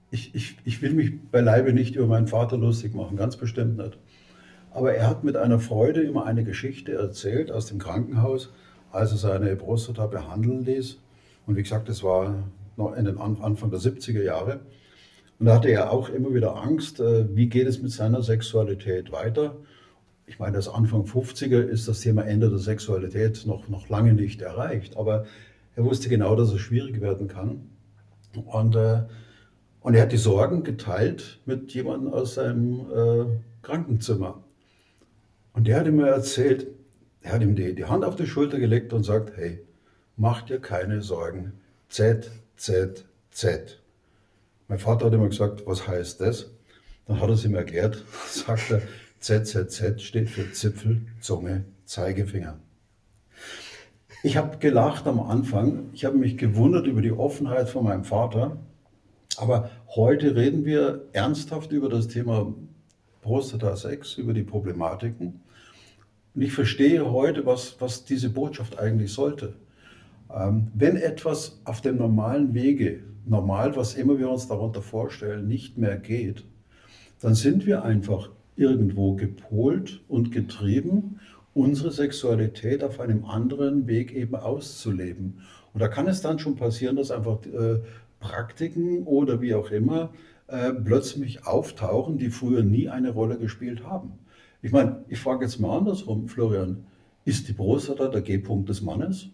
ich, 0.09 0.35
ich, 0.35 0.57
ich 0.65 0.81
will 0.81 0.93
mich 0.93 1.21
beileibe 1.31 1.73
nicht 1.73 1.95
über 1.95 2.07
meinen 2.07 2.27
Vater 2.27 2.57
lustig 2.57 2.93
machen, 2.93 3.15
ganz 3.15 3.37
bestimmt 3.37 3.77
nicht. 3.77 3.97
Aber 4.71 4.93
er 4.93 5.07
hat 5.09 5.23
mit 5.23 5.37
einer 5.37 5.59
Freude 5.59 6.01
immer 6.01 6.25
eine 6.25 6.43
Geschichte 6.43 6.93
erzählt 6.93 7.51
aus 7.51 7.65
dem 7.65 7.79
Krankenhaus, 7.79 8.53
als 8.91 9.11
er 9.11 9.17
seine 9.17 9.55
Prostata 9.55 10.07
behandeln 10.07 10.65
ließ. 10.65 10.97
Und 11.45 11.55
wie 11.55 11.63
gesagt, 11.63 11.89
das 11.89 12.03
war 12.03 12.49
noch 12.77 12.93
in 12.95 13.05
den 13.05 13.17
Anfang 13.17 13.69
der 13.71 13.79
70er 13.79 14.23
Jahre. 14.23 14.61
Und 15.39 15.45
da 15.47 15.55
hatte 15.55 15.69
er 15.69 15.91
auch 15.91 16.09
immer 16.09 16.33
wieder 16.33 16.55
Angst, 16.55 16.99
äh, 16.99 17.35
wie 17.35 17.47
geht 17.47 17.67
es 17.67 17.81
mit 17.81 17.91
seiner 17.91 18.21
Sexualität 18.21 19.11
weiter. 19.11 19.55
Ich 20.31 20.39
meine, 20.39 20.55
das 20.55 20.69
Anfang 20.69 21.01
50er 21.01 21.59
ist 21.59 21.89
das 21.89 21.99
Thema 21.99 22.21
Ende 22.21 22.49
der 22.49 22.57
Sexualität 22.57 23.45
noch, 23.45 23.67
noch 23.67 23.89
lange 23.89 24.13
nicht 24.13 24.41
erreicht. 24.41 24.95
Aber 24.95 25.25
er 25.75 25.83
wusste 25.83 26.07
genau, 26.07 26.37
dass 26.37 26.53
es 26.53 26.61
schwierig 26.61 27.01
werden 27.01 27.27
kann. 27.27 27.69
Und, 28.45 28.77
äh, 28.77 29.01
und 29.81 29.93
er 29.93 30.03
hat 30.03 30.13
die 30.13 30.17
Sorgen 30.17 30.63
geteilt 30.63 31.41
mit 31.45 31.73
jemandem 31.73 32.13
aus 32.13 32.35
seinem 32.35 32.79
äh, 32.79 33.25
Krankenzimmer. 33.61 34.41
Und 35.51 35.67
der 35.67 35.81
hat 35.81 35.87
ihm 35.87 35.99
erzählt, 35.99 36.67
er 37.19 37.33
hat 37.33 37.41
ihm 37.41 37.57
die, 37.57 37.75
die 37.75 37.85
Hand 37.85 38.05
auf 38.05 38.15
die 38.15 38.25
Schulter 38.25 38.57
gelegt 38.57 38.93
und 38.93 39.03
sagt, 39.03 39.35
hey, 39.35 39.59
mach 40.15 40.43
dir 40.43 40.61
keine 40.61 41.01
Sorgen. 41.01 41.59
Z, 41.89 42.31
Z, 42.55 43.03
Z. 43.31 43.81
Mein 44.69 44.79
Vater 44.79 45.07
hat 45.07 45.13
immer 45.13 45.27
gesagt, 45.27 45.67
was 45.67 45.89
heißt 45.89 46.21
das? 46.21 46.51
Dann 47.05 47.19
hat 47.19 47.27
er 47.27 47.33
es 47.33 47.43
ihm 47.43 47.55
erklärt, 47.55 48.05
sagt 48.29 48.71
er, 48.71 48.81
ZZZ 49.21 50.01
steht 50.01 50.31
für 50.31 50.51
Zipfel, 50.51 51.03
Zunge, 51.19 51.63
Zeigefinger. 51.85 52.57
Ich 54.23 54.35
habe 54.35 54.57
gelacht 54.57 55.05
am 55.05 55.19
Anfang, 55.19 55.89
ich 55.93 56.05
habe 56.05 56.17
mich 56.17 56.37
gewundert 56.37 56.87
über 56.87 57.03
die 57.03 57.11
Offenheit 57.11 57.69
von 57.69 57.83
meinem 57.83 58.03
Vater, 58.03 58.57
aber 59.37 59.69
heute 59.95 60.35
reden 60.35 60.65
wir 60.65 61.07
ernsthaft 61.13 61.71
über 61.71 61.87
das 61.87 62.07
Thema 62.07 62.51
Prostata-Sex, 63.21 64.17
über 64.17 64.33
die 64.33 64.43
Problematiken. 64.43 65.41
Und 66.33 66.41
ich 66.41 66.53
verstehe 66.53 67.11
heute, 67.11 67.45
was, 67.45 67.79
was 67.79 68.05
diese 68.05 68.31
Botschaft 68.31 68.79
eigentlich 68.79 69.13
sollte. 69.13 69.53
Ähm, 70.33 70.71
wenn 70.73 70.97
etwas 70.97 71.61
auf 71.63 71.81
dem 71.81 71.97
normalen 71.97 72.55
Wege, 72.55 73.03
normal, 73.25 73.75
was 73.75 73.93
immer 73.93 74.17
wir 74.17 74.31
uns 74.31 74.47
darunter 74.47 74.81
vorstellen, 74.81 75.47
nicht 75.47 75.77
mehr 75.77 75.97
geht, 75.97 76.43
dann 77.19 77.35
sind 77.35 77.67
wir 77.67 77.83
einfach 77.83 78.29
irgendwo 78.61 79.15
gepolt 79.15 80.01
und 80.07 80.31
getrieben, 80.31 81.19
unsere 81.53 81.91
Sexualität 81.91 82.83
auf 82.83 82.99
einem 82.99 83.25
anderen 83.25 83.87
Weg 83.87 84.13
eben 84.13 84.35
auszuleben. 84.35 85.41
Und 85.73 85.81
da 85.81 85.87
kann 85.87 86.07
es 86.07 86.21
dann 86.21 86.39
schon 86.39 86.55
passieren, 86.55 86.95
dass 86.95 87.11
einfach 87.11 87.45
äh, 87.45 87.79
Praktiken 88.19 89.03
oder 89.03 89.41
wie 89.41 89.55
auch 89.55 89.71
immer 89.71 90.11
äh, 90.47 90.71
plötzlich 90.71 91.45
auftauchen, 91.45 92.17
die 92.17 92.29
früher 92.29 92.63
nie 92.63 92.87
eine 92.87 93.09
Rolle 93.09 93.37
gespielt 93.37 93.83
haben. 93.83 94.13
Ich 94.61 94.71
meine, 94.71 95.03
ich 95.09 95.19
frage 95.19 95.43
jetzt 95.43 95.59
mal 95.59 95.75
andersrum, 95.75 96.27
Florian, 96.27 96.85
ist 97.25 97.47
die 97.47 97.53
Prostata 97.53 98.07
der 98.07 98.21
G-Punkt 98.21 98.69
des 98.69 98.81
Mannes? 98.81 99.29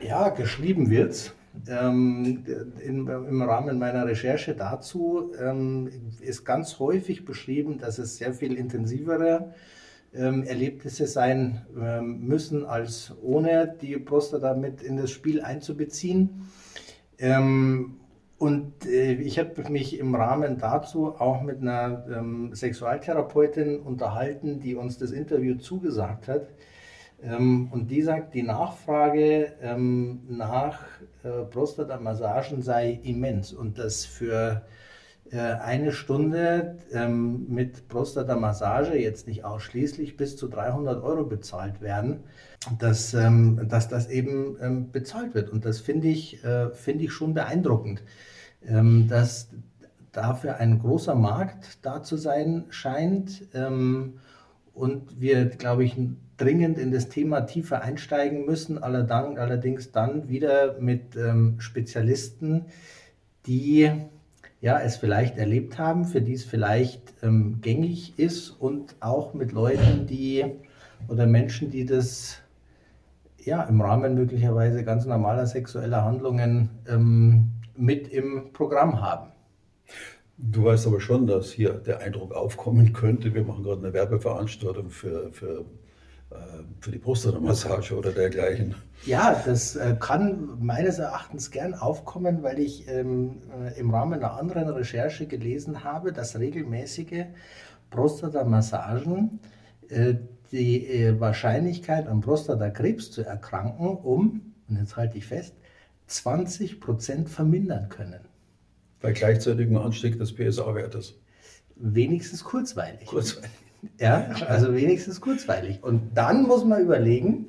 Ja, 0.00 0.28
geschrieben 0.28 0.90
wird's. 0.90 1.34
Ähm, 1.68 2.44
in, 2.82 3.06
Im 3.06 3.42
Rahmen 3.42 3.78
meiner 3.78 4.06
Recherche 4.06 4.54
dazu 4.54 5.32
ähm, 5.40 5.88
ist 6.20 6.44
ganz 6.44 6.78
häufig 6.78 7.24
beschrieben, 7.24 7.78
dass 7.78 7.98
es 7.98 8.16
sehr 8.16 8.34
viel 8.34 8.54
intensivere 8.54 9.54
ähm, 10.12 10.42
Erlebnisse 10.42 11.06
sein 11.06 11.62
ähm, 11.78 12.26
müssen, 12.26 12.64
als 12.64 13.12
ohne 13.22 13.74
die 13.80 13.96
Prostata 13.98 14.54
mit 14.54 14.82
in 14.82 14.96
das 14.96 15.10
Spiel 15.10 15.40
einzubeziehen. 15.42 16.48
Ähm, 17.18 17.96
und 18.38 18.84
äh, 18.84 19.14
ich 19.14 19.38
habe 19.38 19.70
mich 19.70 19.98
im 19.98 20.14
Rahmen 20.14 20.58
dazu 20.58 21.14
auch 21.18 21.40
mit 21.42 21.60
einer 21.60 22.04
ähm, 22.10 22.54
Sexualtherapeutin 22.54 23.78
unterhalten, 23.78 24.60
die 24.60 24.74
uns 24.74 24.98
das 24.98 25.12
Interview 25.12 25.56
zugesagt 25.56 26.28
hat. 26.28 26.48
Ähm, 27.24 27.68
und 27.72 27.90
die 27.90 28.02
sagt, 28.02 28.34
die 28.34 28.42
Nachfrage 28.42 29.52
ähm, 29.62 30.20
nach 30.28 30.80
äh, 31.22 31.44
Prostata-Massagen 31.50 32.62
sei 32.62 33.00
immens 33.02 33.52
und 33.52 33.78
dass 33.78 34.04
für 34.04 34.62
äh, 35.30 35.38
eine 35.38 35.92
Stunde 35.92 36.76
ähm, 36.92 37.46
mit 37.48 37.88
Prostata-Massage 37.88 38.96
jetzt 38.96 39.26
nicht 39.26 39.44
ausschließlich 39.44 40.16
bis 40.18 40.36
zu 40.36 40.48
300 40.48 41.02
Euro 41.02 41.24
bezahlt 41.24 41.80
werden, 41.80 42.24
dass, 42.78 43.10
dass 43.10 43.88
das 43.88 44.08
eben 44.08 44.90
bezahlt 44.90 45.34
wird. 45.34 45.50
Und 45.50 45.66
das 45.66 45.80
finde 45.80 46.08
ich, 46.08 46.42
äh, 46.44 46.70
find 46.70 47.02
ich 47.02 47.12
schon 47.12 47.34
beeindruckend, 47.34 48.02
dass 48.66 49.50
dafür 50.12 50.56
ein 50.56 50.78
großer 50.78 51.14
Markt 51.14 51.78
da 51.82 52.02
zu 52.02 52.16
sein 52.16 52.64
scheint 52.70 53.42
und 54.72 55.20
wir, 55.20 55.44
glaube 55.44 55.84
ich, 55.84 55.94
dringend 56.36 56.78
in 56.78 56.90
das 56.90 57.08
Thema 57.08 57.42
tiefer 57.42 57.82
einsteigen 57.82 58.44
müssen, 58.46 58.82
allerdings 58.82 59.92
dann 59.92 60.28
wieder 60.28 60.78
mit 60.80 61.16
ähm, 61.16 61.56
Spezialisten, 61.58 62.66
die 63.46 63.90
ja, 64.60 64.80
es 64.80 64.96
vielleicht 64.96 65.36
erlebt 65.36 65.78
haben, 65.78 66.06
für 66.06 66.22
die 66.22 66.32
es 66.32 66.44
vielleicht 66.44 67.14
ähm, 67.22 67.60
gängig 67.60 68.18
ist 68.18 68.50
und 68.50 68.96
auch 69.00 69.34
mit 69.34 69.52
Leuten, 69.52 70.06
die 70.06 70.44
oder 71.08 71.26
Menschen, 71.26 71.70
die 71.70 71.84
das 71.84 72.38
ja 73.38 73.62
im 73.64 73.80
Rahmen 73.80 74.14
möglicherweise 74.14 74.84
ganz 74.84 75.04
normaler 75.04 75.46
sexueller 75.46 76.02
Handlungen 76.04 76.70
ähm, 76.88 77.50
mit 77.76 78.08
im 78.08 78.52
Programm 78.54 79.02
haben. 79.02 79.32
Du 80.38 80.64
weißt 80.64 80.86
aber 80.86 81.00
schon, 81.00 81.26
dass 81.26 81.52
hier 81.52 81.74
der 81.74 82.00
Eindruck 82.00 82.34
aufkommen 82.34 82.92
könnte, 82.92 83.34
wir 83.34 83.44
machen 83.44 83.64
gerade 83.64 83.82
eine 83.82 83.92
Werbeveranstaltung 83.92 84.90
für, 84.90 85.30
für 85.32 85.64
für 86.84 86.90
die 86.90 86.98
Prostata-Massage 86.98 87.96
oder 87.96 88.12
dergleichen. 88.12 88.74
Ja, 89.06 89.42
das 89.44 89.74
äh, 89.74 89.96
kann 89.98 90.58
meines 90.60 90.98
Erachtens 90.98 91.50
gern 91.50 91.74
aufkommen, 91.74 92.42
weil 92.42 92.58
ich 92.58 92.86
ähm, 92.88 93.40
äh, 93.58 93.78
im 93.80 93.90
Rahmen 93.90 94.14
einer 94.14 94.38
anderen 94.38 94.68
Recherche 94.68 95.26
gelesen 95.26 95.82
habe, 95.82 96.12
dass 96.12 96.38
regelmäßige 96.38 97.24
Prostata-Massagen 97.88 99.40
äh, 99.88 100.14
die 100.52 100.86
äh, 100.86 101.18
Wahrscheinlichkeit 101.18 102.06
an 102.06 102.20
Prostatakrebs 102.20 103.10
zu 103.10 103.22
erkranken 103.22 103.88
um, 103.88 104.52
und 104.68 104.78
jetzt 104.78 104.96
halte 104.96 105.16
ich 105.16 105.26
fest, 105.26 105.54
20 106.06 106.80
Prozent 106.80 107.30
vermindern 107.30 107.88
können. 107.88 108.20
Bei 109.00 109.12
gleichzeitigem 109.12 109.78
Anstieg 109.78 110.18
des 110.18 110.34
PSA-Wertes. 110.34 111.14
Wenigstens 111.76 112.44
kurzweilig. 112.44 113.06
Kurzweilig. 113.06 113.50
Ja, 113.98 114.28
also 114.48 114.74
wenigstens 114.74 115.20
kurzweilig. 115.20 115.82
Und 115.82 116.14
dann 116.14 116.44
muss 116.44 116.64
man 116.64 116.82
überlegen, 116.82 117.48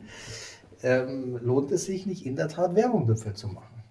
ähm, 0.84 1.40
lohnt 1.42 1.72
es 1.72 1.86
sich 1.86 2.06
nicht 2.06 2.26
in 2.26 2.36
der 2.36 2.48
Tat 2.48 2.76
Werbung 2.76 3.08
dafür 3.08 3.34
zu 3.34 3.48
machen? 3.48 3.84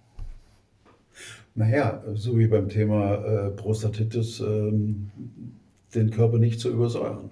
Naja, 1.54 2.02
so 2.14 2.38
wie 2.38 2.48
beim 2.48 2.68
Thema 2.68 3.14
äh, 3.14 3.50
Prostatitis, 3.50 4.40
ähm, 4.40 5.10
den 5.94 6.10
Körper 6.10 6.38
nicht 6.38 6.60
zu 6.60 6.70
übersäuern. 6.70 7.30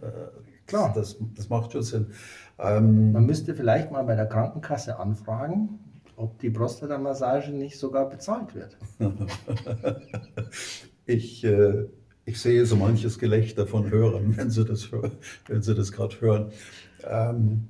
Äh, 0.00 0.42
Klar. 0.66 0.92
Das, 0.94 1.16
das 1.36 1.48
macht 1.50 1.72
schon 1.72 1.82
Sinn. 1.82 2.06
Ähm, 2.58 3.12
Man 3.12 3.26
müsste 3.26 3.54
vielleicht 3.54 3.90
mal 3.90 4.04
bei 4.04 4.14
der 4.14 4.26
Krankenkasse 4.26 4.98
anfragen, 4.98 5.78
ob 6.16 6.38
die 6.38 6.50
Prostata-Massage 6.50 7.52
nicht 7.52 7.78
sogar 7.78 8.08
bezahlt 8.08 8.54
wird. 8.54 8.78
ich 11.06 11.44
äh, 11.44 11.84
ich 12.24 12.40
sehe 12.40 12.64
so 12.66 12.76
manches 12.76 13.18
Gelächter 13.18 13.66
von 13.66 13.90
Hörern, 13.90 14.36
wenn 14.36 14.50
sie 14.50 14.64
das, 14.64 14.90
wenn 14.92 15.62
sie 15.62 15.74
das 15.74 15.92
gerade 15.92 16.20
hören. 16.20 16.52
Ähm, 17.04 17.68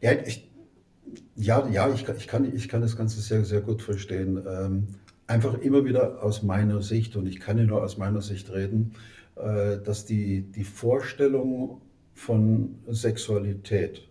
ja, 0.00 0.12
ich, 0.12 0.50
ja, 1.36 1.66
ja 1.68 1.92
ich, 1.92 2.08
ich, 2.08 2.26
kann, 2.26 2.54
ich 2.54 2.68
kann 2.68 2.80
das 2.80 2.96
Ganze 2.96 3.20
sehr, 3.20 3.44
sehr 3.44 3.60
gut 3.60 3.82
verstehen. 3.82 4.42
Ähm, 4.48 4.88
einfach 5.26 5.58
immer 5.58 5.84
wieder 5.84 6.22
aus 6.22 6.42
meiner 6.42 6.82
Sicht, 6.82 7.16
und 7.16 7.26
ich 7.26 7.40
kann 7.40 7.58
ja 7.58 7.64
nur 7.64 7.82
aus 7.82 7.98
meiner 7.98 8.22
Sicht 8.22 8.52
reden, 8.52 8.94
äh, 9.36 9.78
dass 9.78 10.04
die, 10.04 10.42
die 10.42 10.64
Vorstellung 10.64 11.80
von 12.14 12.76
Sexualität 12.88 14.06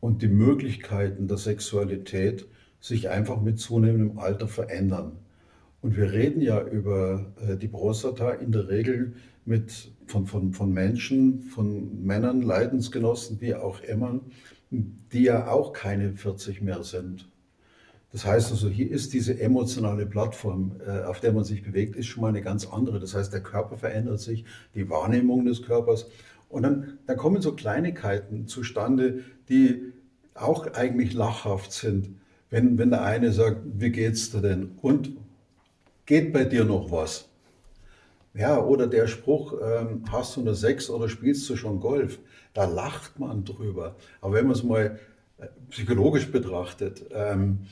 und 0.00 0.22
die 0.22 0.28
Möglichkeiten 0.28 1.28
der 1.28 1.38
Sexualität 1.38 2.46
sich 2.80 3.08
einfach 3.08 3.40
mit 3.40 3.58
zunehmendem 3.58 4.18
Alter 4.18 4.48
verändern. 4.48 5.12
Und 5.84 5.98
wir 5.98 6.12
reden 6.12 6.40
ja 6.40 6.62
über 6.62 7.26
äh, 7.46 7.58
die 7.58 7.68
Prostata 7.68 8.30
in 8.30 8.52
der 8.52 8.70
Regel 8.70 9.12
mit, 9.44 9.92
von, 10.06 10.24
von, 10.24 10.54
von 10.54 10.72
Menschen, 10.72 11.42
von 11.42 12.02
Männern, 12.02 12.40
Leidensgenossen, 12.40 13.38
wie 13.42 13.54
auch 13.54 13.82
immer, 13.82 14.18
die 14.70 15.24
ja 15.24 15.46
auch 15.48 15.74
keine 15.74 16.14
40 16.14 16.62
mehr 16.62 16.82
sind. 16.84 17.28
Das 18.12 18.24
heißt 18.24 18.50
also, 18.50 18.70
hier 18.70 18.90
ist 18.90 19.12
diese 19.12 19.38
emotionale 19.38 20.06
Plattform, 20.06 20.72
äh, 20.86 21.02
auf 21.02 21.20
der 21.20 21.34
man 21.34 21.44
sich 21.44 21.62
bewegt, 21.62 21.96
ist 21.96 22.06
schon 22.06 22.22
mal 22.22 22.28
eine 22.28 22.40
ganz 22.40 22.66
andere. 22.66 22.98
Das 22.98 23.14
heißt, 23.14 23.30
der 23.34 23.42
Körper 23.42 23.76
verändert 23.76 24.20
sich, 24.20 24.46
die 24.74 24.88
Wahrnehmung 24.88 25.44
des 25.44 25.60
Körpers. 25.60 26.06
Und 26.48 26.62
dann, 26.62 26.98
dann 27.06 27.18
kommen 27.18 27.42
so 27.42 27.54
Kleinigkeiten 27.54 28.46
zustande, 28.46 29.20
die 29.50 29.92
auch 30.32 30.66
eigentlich 30.72 31.12
lachhaft 31.12 31.72
sind. 31.72 32.08
Wenn, 32.48 32.78
wenn 32.78 32.88
der 32.88 33.02
eine 33.02 33.32
sagt, 33.32 33.60
wie 33.76 33.90
geht's 33.90 34.30
dir 34.30 34.40
denn? 34.40 34.70
Und 34.80 35.12
geht 36.06 36.32
bei 36.32 36.44
dir 36.44 36.64
noch 36.64 36.90
was? 36.90 37.28
Ja, 38.34 38.60
oder 38.60 38.88
der 38.88 39.06
Spruch, 39.06 39.54
ähm, 39.62 40.02
hast 40.10 40.36
du 40.36 40.40
eine 40.40 40.54
Sechs 40.54 40.90
oder 40.90 41.08
spielst 41.08 41.48
du 41.48 41.56
schon 41.56 41.80
Golf? 41.80 42.18
Da 42.52 42.64
lacht 42.64 43.18
man 43.18 43.44
drüber. 43.44 43.94
Aber 44.20 44.34
wenn 44.34 44.46
man 44.46 44.56
es 44.56 44.64
mal 44.64 44.98
äh, 45.38 45.46
psychologisch 45.70 46.30
betrachtet, 46.30 47.04
ähm, 47.12 47.66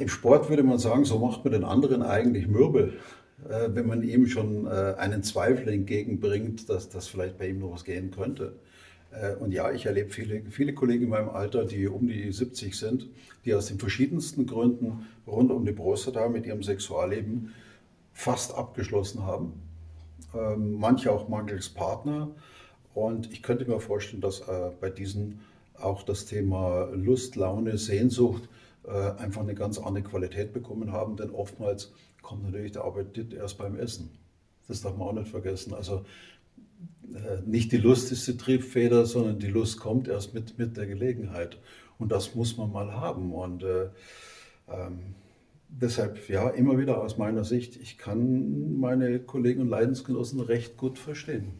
im 0.00 0.08
Sport 0.08 0.50
würde 0.50 0.64
man 0.64 0.78
sagen, 0.78 1.04
so 1.04 1.18
macht 1.18 1.44
man 1.44 1.52
den 1.52 1.64
anderen 1.64 2.02
eigentlich 2.02 2.48
mürbe, 2.48 2.94
äh, 3.48 3.68
wenn 3.68 3.86
man 3.86 4.02
ihm 4.02 4.26
schon 4.26 4.66
äh, 4.66 4.94
einen 4.98 5.22
Zweifel 5.22 5.68
entgegenbringt, 5.68 6.68
dass 6.68 6.88
das 6.88 7.06
vielleicht 7.06 7.38
bei 7.38 7.48
ihm 7.48 7.60
noch 7.60 7.72
was 7.72 7.84
gehen 7.84 8.10
könnte. 8.10 8.54
Äh, 9.12 9.34
und 9.36 9.52
ja, 9.52 9.70
ich 9.72 9.86
erlebe 9.86 10.10
viele, 10.10 10.42
viele 10.50 10.74
Kollegen 10.74 11.04
in 11.04 11.10
meinem 11.10 11.30
Alter, 11.30 11.64
die 11.64 11.88
um 11.88 12.06
die 12.06 12.32
70 12.32 12.76
sind, 12.76 13.08
die 13.44 13.54
aus 13.54 13.66
den 13.66 13.78
verschiedensten 13.78 14.46
Gründen 14.46 15.06
rund 15.26 15.50
um 15.50 15.64
die 15.64 15.72
Prostata 15.72 16.28
mit 16.28 16.46
ihrem 16.46 16.62
Sexualleben 16.62 17.52
fast 18.12 18.54
abgeschlossen 18.54 19.24
haben. 19.24 19.54
Ähm, 20.34 20.74
manche 20.78 21.12
auch 21.12 21.28
mangels 21.28 21.68
Partner. 21.68 22.30
Und 22.94 23.32
ich 23.32 23.42
könnte 23.42 23.64
mir 23.64 23.80
vorstellen, 23.80 24.20
dass 24.20 24.42
bei 24.78 24.90
diesen 24.90 25.40
auch 25.82 26.02
das 26.02 26.26
Thema 26.26 26.90
Lust, 26.92 27.36
Laune, 27.36 27.78
Sehnsucht 27.78 28.48
äh, 28.84 28.90
einfach 28.90 29.42
eine 29.42 29.54
ganz 29.54 29.78
andere 29.78 30.04
Qualität 30.04 30.52
bekommen 30.52 30.92
haben, 30.92 31.16
denn 31.16 31.30
oftmals 31.30 31.92
kommt 32.22 32.44
natürlich 32.44 32.72
der 32.72 32.84
Appetit 32.84 33.32
erst 33.32 33.58
beim 33.58 33.76
Essen. 33.76 34.10
Das 34.68 34.80
darf 34.80 34.96
man 34.96 35.08
auch 35.08 35.12
nicht 35.12 35.28
vergessen. 35.28 35.74
Also 35.74 35.96
äh, 35.96 36.02
nicht 37.46 37.72
die 37.72 37.78
Lust 37.78 38.12
ist 38.12 38.26
die 38.26 38.36
Triebfeder, 38.36 39.06
sondern 39.06 39.38
die 39.38 39.48
Lust 39.48 39.78
kommt 39.78 40.08
erst 40.08 40.34
mit, 40.34 40.58
mit 40.58 40.76
der 40.76 40.86
Gelegenheit. 40.86 41.58
Und 41.98 42.10
das 42.10 42.34
muss 42.34 42.56
man 42.56 42.72
mal 42.72 42.92
haben. 42.92 43.32
Und 43.32 43.62
äh, 43.62 43.88
ähm, 44.68 45.14
deshalb, 45.68 46.28
ja, 46.28 46.48
immer 46.48 46.78
wieder 46.78 47.00
aus 47.00 47.18
meiner 47.18 47.44
Sicht, 47.44 47.76
ich 47.76 47.98
kann 47.98 48.78
meine 48.78 49.18
Kollegen 49.20 49.62
und 49.62 49.68
Leidensgenossen 49.68 50.40
recht 50.40 50.76
gut 50.76 50.98
verstehen. 50.98 51.52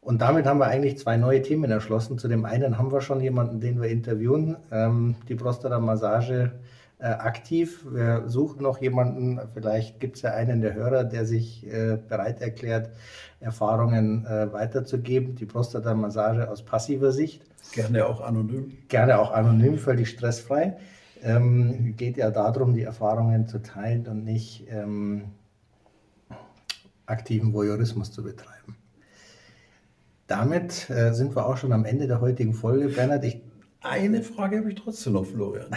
Und 0.00 0.22
damit 0.22 0.46
haben 0.46 0.58
wir 0.58 0.66
eigentlich 0.66 0.98
zwei 0.98 1.16
neue 1.16 1.42
Themen 1.42 1.70
erschlossen. 1.70 2.18
Zu 2.18 2.28
dem 2.28 2.44
einen 2.44 2.78
haben 2.78 2.92
wir 2.92 3.02
schon 3.02 3.20
jemanden, 3.20 3.60
den 3.60 3.80
wir 3.80 3.88
interviewen, 3.88 4.56
ähm, 4.70 5.16
die 5.28 5.34
Prostata-Massage 5.34 6.52
äh, 6.98 7.06
aktiv. 7.06 7.86
Wir 7.88 8.24
suchen 8.26 8.62
noch 8.62 8.80
jemanden, 8.80 9.40
vielleicht 9.54 10.00
gibt 10.00 10.16
es 10.16 10.22
ja 10.22 10.32
einen 10.32 10.60
der 10.60 10.74
Hörer, 10.74 11.04
der 11.04 11.24
sich 11.24 11.66
äh, 11.66 11.96
bereit 12.08 12.40
erklärt, 12.40 12.90
Erfahrungen 13.40 14.26
äh, 14.26 14.52
weiterzugeben. 14.52 15.36
Die 15.36 15.46
Prostata-Massage 15.46 16.50
aus 16.50 16.62
passiver 16.62 17.12
Sicht. 17.12 17.42
Gerne 17.72 18.06
auch 18.06 18.20
anonym. 18.20 18.76
Gerne 18.88 19.18
auch 19.18 19.30
anonym, 19.32 19.78
völlig 19.78 20.10
stressfrei. 20.10 20.76
Ähm, 21.22 21.94
geht 21.96 22.16
ja 22.16 22.30
darum, 22.30 22.74
die 22.74 22.82
Erfahrungen 22.82 23.46
zu 23.46 23.60
teilen 23.60 24.06
und 24.06 24.24
nicht 24.24 24.66
ähm, 24.70 25.26
aktiven 27.06 27.52
Voyeurismus 27.52 28.12
zu 28.12 28.22
betreiben. 28.22 28.76
Damit 30.26 30.90
äh, 30.90 31.12
sind 31.14 31.34
wir 31.34 31.46
auch 31.46 31.56
schon 31.56 31.72
am 31.72 31.84
Ende 31.84 32.06
der 32.06 32.20
heutigen 32.20 32.54
Folge. 32.54 32.88
Bernhard, 32.88 33.24
ich 33.24 33.40
eine 33.88 34.22
Frage 34.22 34.58
habe 34.58 34.70
ich 34.70 34.76
trotzdem 34.76 35.14
noch, 35.14 35.26
Florian. 35.26 35.70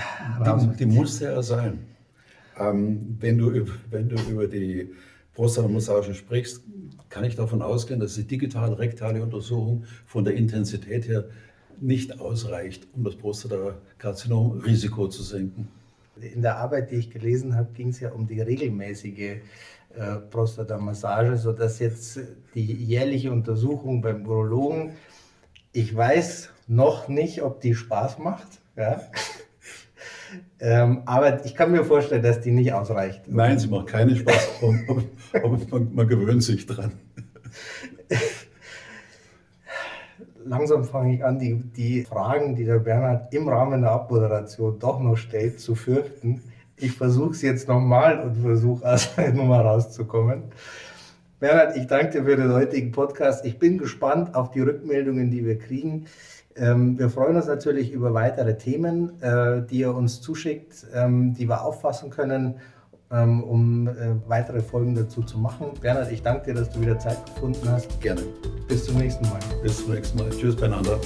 Die, 0.45 0.77
die 0.77 0.85
muss 0.85 1.19
ja 1.19 1.41
sein. 1.41 1.79
Ähm, 2.59 3.17
wenn, 3.19 3.37
du, 3.37 3.65
wenn 3.89 4.09
du 4.09 4.15
über 4.29 4.47
die 4.47 4.91
Prostata-Massage 5.33 6.13
sprichst, 6.13 6.61
kann 7.09 7.23
ich 7.23 7.35
davon 7.35 7.61
ausgehen, 7.61 7.99
dass 7.99 8.15
die 8.15 8.23
digitale 8.23 8.77
rektale 8.77 9.21
Untersuchung 9.21 9.85
von 10.05 10.23
der 10.23 10.35
Intensität 10.35 11.07
her 11.07 11.25
nicht 11.79 12.19
ausreicht, 12.19 12.87
um 12.93 13.03
das 13.03 13.15
Prostatakarzinom-Risiko 13.15 15.07
zu 15.07 15.23
senken. 15.23 15.67
In 16.19 16.41
der 16.41 16.57
Arbeit, 16.57 16.91
die 16.91 16.95
ich 16.95 17.09
gelesen 17.09 17.55
habe, 17.55 17.73
ging 17.73 17.89
es 17.89 17.99
ja 17.99 18.11
um 18.11 18.27
die 18.27 18.41
regelmäßige 18.41 19.19
äh, 19.19 20.15
Prostata-Massage, 20.29 21.37
sodass 21.37 21.79
jetzt 21.79 22.19
die 22.53 22.73
jährliche 22.73 23.31
Untersuchung 23.31 24.01
beim 24.01 24.25
Urologen, 24.27 24.93
ich 25.73 25.95
weiß 25.95 26.49
noch 26.71 27.07
nicht, 27.07 27.41
ob 27.41 27.61
die 27.61 27.75
Spaß 27.75 28.19
macht. 28.19 28.47
Ja? 28.75 29.01
ähm, 30.59 31.03
aber 31.05 31.45
ich 31.45 31.55
kann 31.55 31.71
mir 31.71 31.83
vorstellen, 31.83 32.23
dass 32.23 32.41
die 32.41 32.51
nicht 32.51 32.73
ausreicht. 32.73 33.23
Nein, 33.27 33.59
sie 33.59 33.67
macht 33.67 33.87
keinen 33.87 34.15
Spaß, 34.15 34.49
aber 35.33 35.49
man, 35.71 35.93
man 35.93 36.07
gewöhnt 36.07 36.43
sich 36.43 36.65
dran. 36.65 36.93
langsam 40.43 40.83
fange 40.83 41.15
ich 41.15 41.23
an, 41.23 41.39
die, 41.39 41.55
die 41.55 42.03
Fragen, 42.03 42.55
die 42.55 42.65
der 42.65 42.79
Bernhard 42.79 43.33
im 43.33 43.47
Rahmen 43.47 43.81
der 43.81 43.91
Abmoderation 43.91 44.79
doch 44.79 44.99
noch 44.99 45.15
stellt, 45.15 45.59
zu 45.59 45.75
fürchten 45.75 46.41
ich 46.81 46.93
versuche 46.93 47.31
es 47.31 47.41
jetzt 47.41 47.67
nochmal 47.67 48.19
und 48.19 48.37
versuche 48.37 48.85
aus 48.85 49.15
der 49.15 49.33
Nummer 49.33 49.61
rauszukommen. 49.61 50.43
Bernhard, 51.39 51.77
ich 51.77 51.87
danke 51.87 52.11
dir 52.11 52.25
für 52.25 52.35
den 52.35 52.51
heutigen 52.51 52.91
Podcast. 52.91 53.45
Ich 53.45 53.59
bin 53.59 53.77
gespannt 53.77 54.35
auf 54.35 54.51
die 54.51 54.61
Rückmeldungen, 54.61 55.31
die 55.31 55.45
wir 55.45 55.57
kriegen. 55.57 56.05
Ähm, 56.61 56.97
wir 56.99 57.09
freuen 57.09 57.35
uns 57.35 57.47
natürlich 57.47 57.91
über 57.91 58.13
weitere 58.13 58.55
Themen, 58.55 59.19
äh, 59.21 59.63
die 59.63 59.79
ihr 59.79 59.95
uns 59.95 60.21
zuschickt, 60.21 60.85
ähm, 60.93 61.33
die 61.33 61.49
wir 61.49 61.65
auffassen 61.65 62.11
können, 62.11 62.55
ähm, 63.11 63.43
um 63.43 63.87
äh, 63.87 63.93
weitere 64.27 64.61
Folgen 64.61 64.93
dazu 64.93 65.23
zu 65.23 65.39
machen. 65.39 65.71
Bernhard, 65.81 66.11
ich 66.11 66.21
danke 66.21 66.45
dir, 66.45 66.53
dass 66.53 66.69
du 66.69 66.79
wieder 66.79 66.99
Zeit 66.99 67.17
gefunden 67.25 67.67
hast. 67.67 67.99
Gerne. 67.99 68.21
Bis 68.67 68.85
zum 68.85 68.97
nächsten 68.97 69.27
Mal. 69.27 69.39
Bis 69.63 69.83
zum 69.83 69.95
nächsten 69.95 70.19
Mal. 70.19 70.29
Tschüss 70.29 70.55
beieinander. 70.55 70.99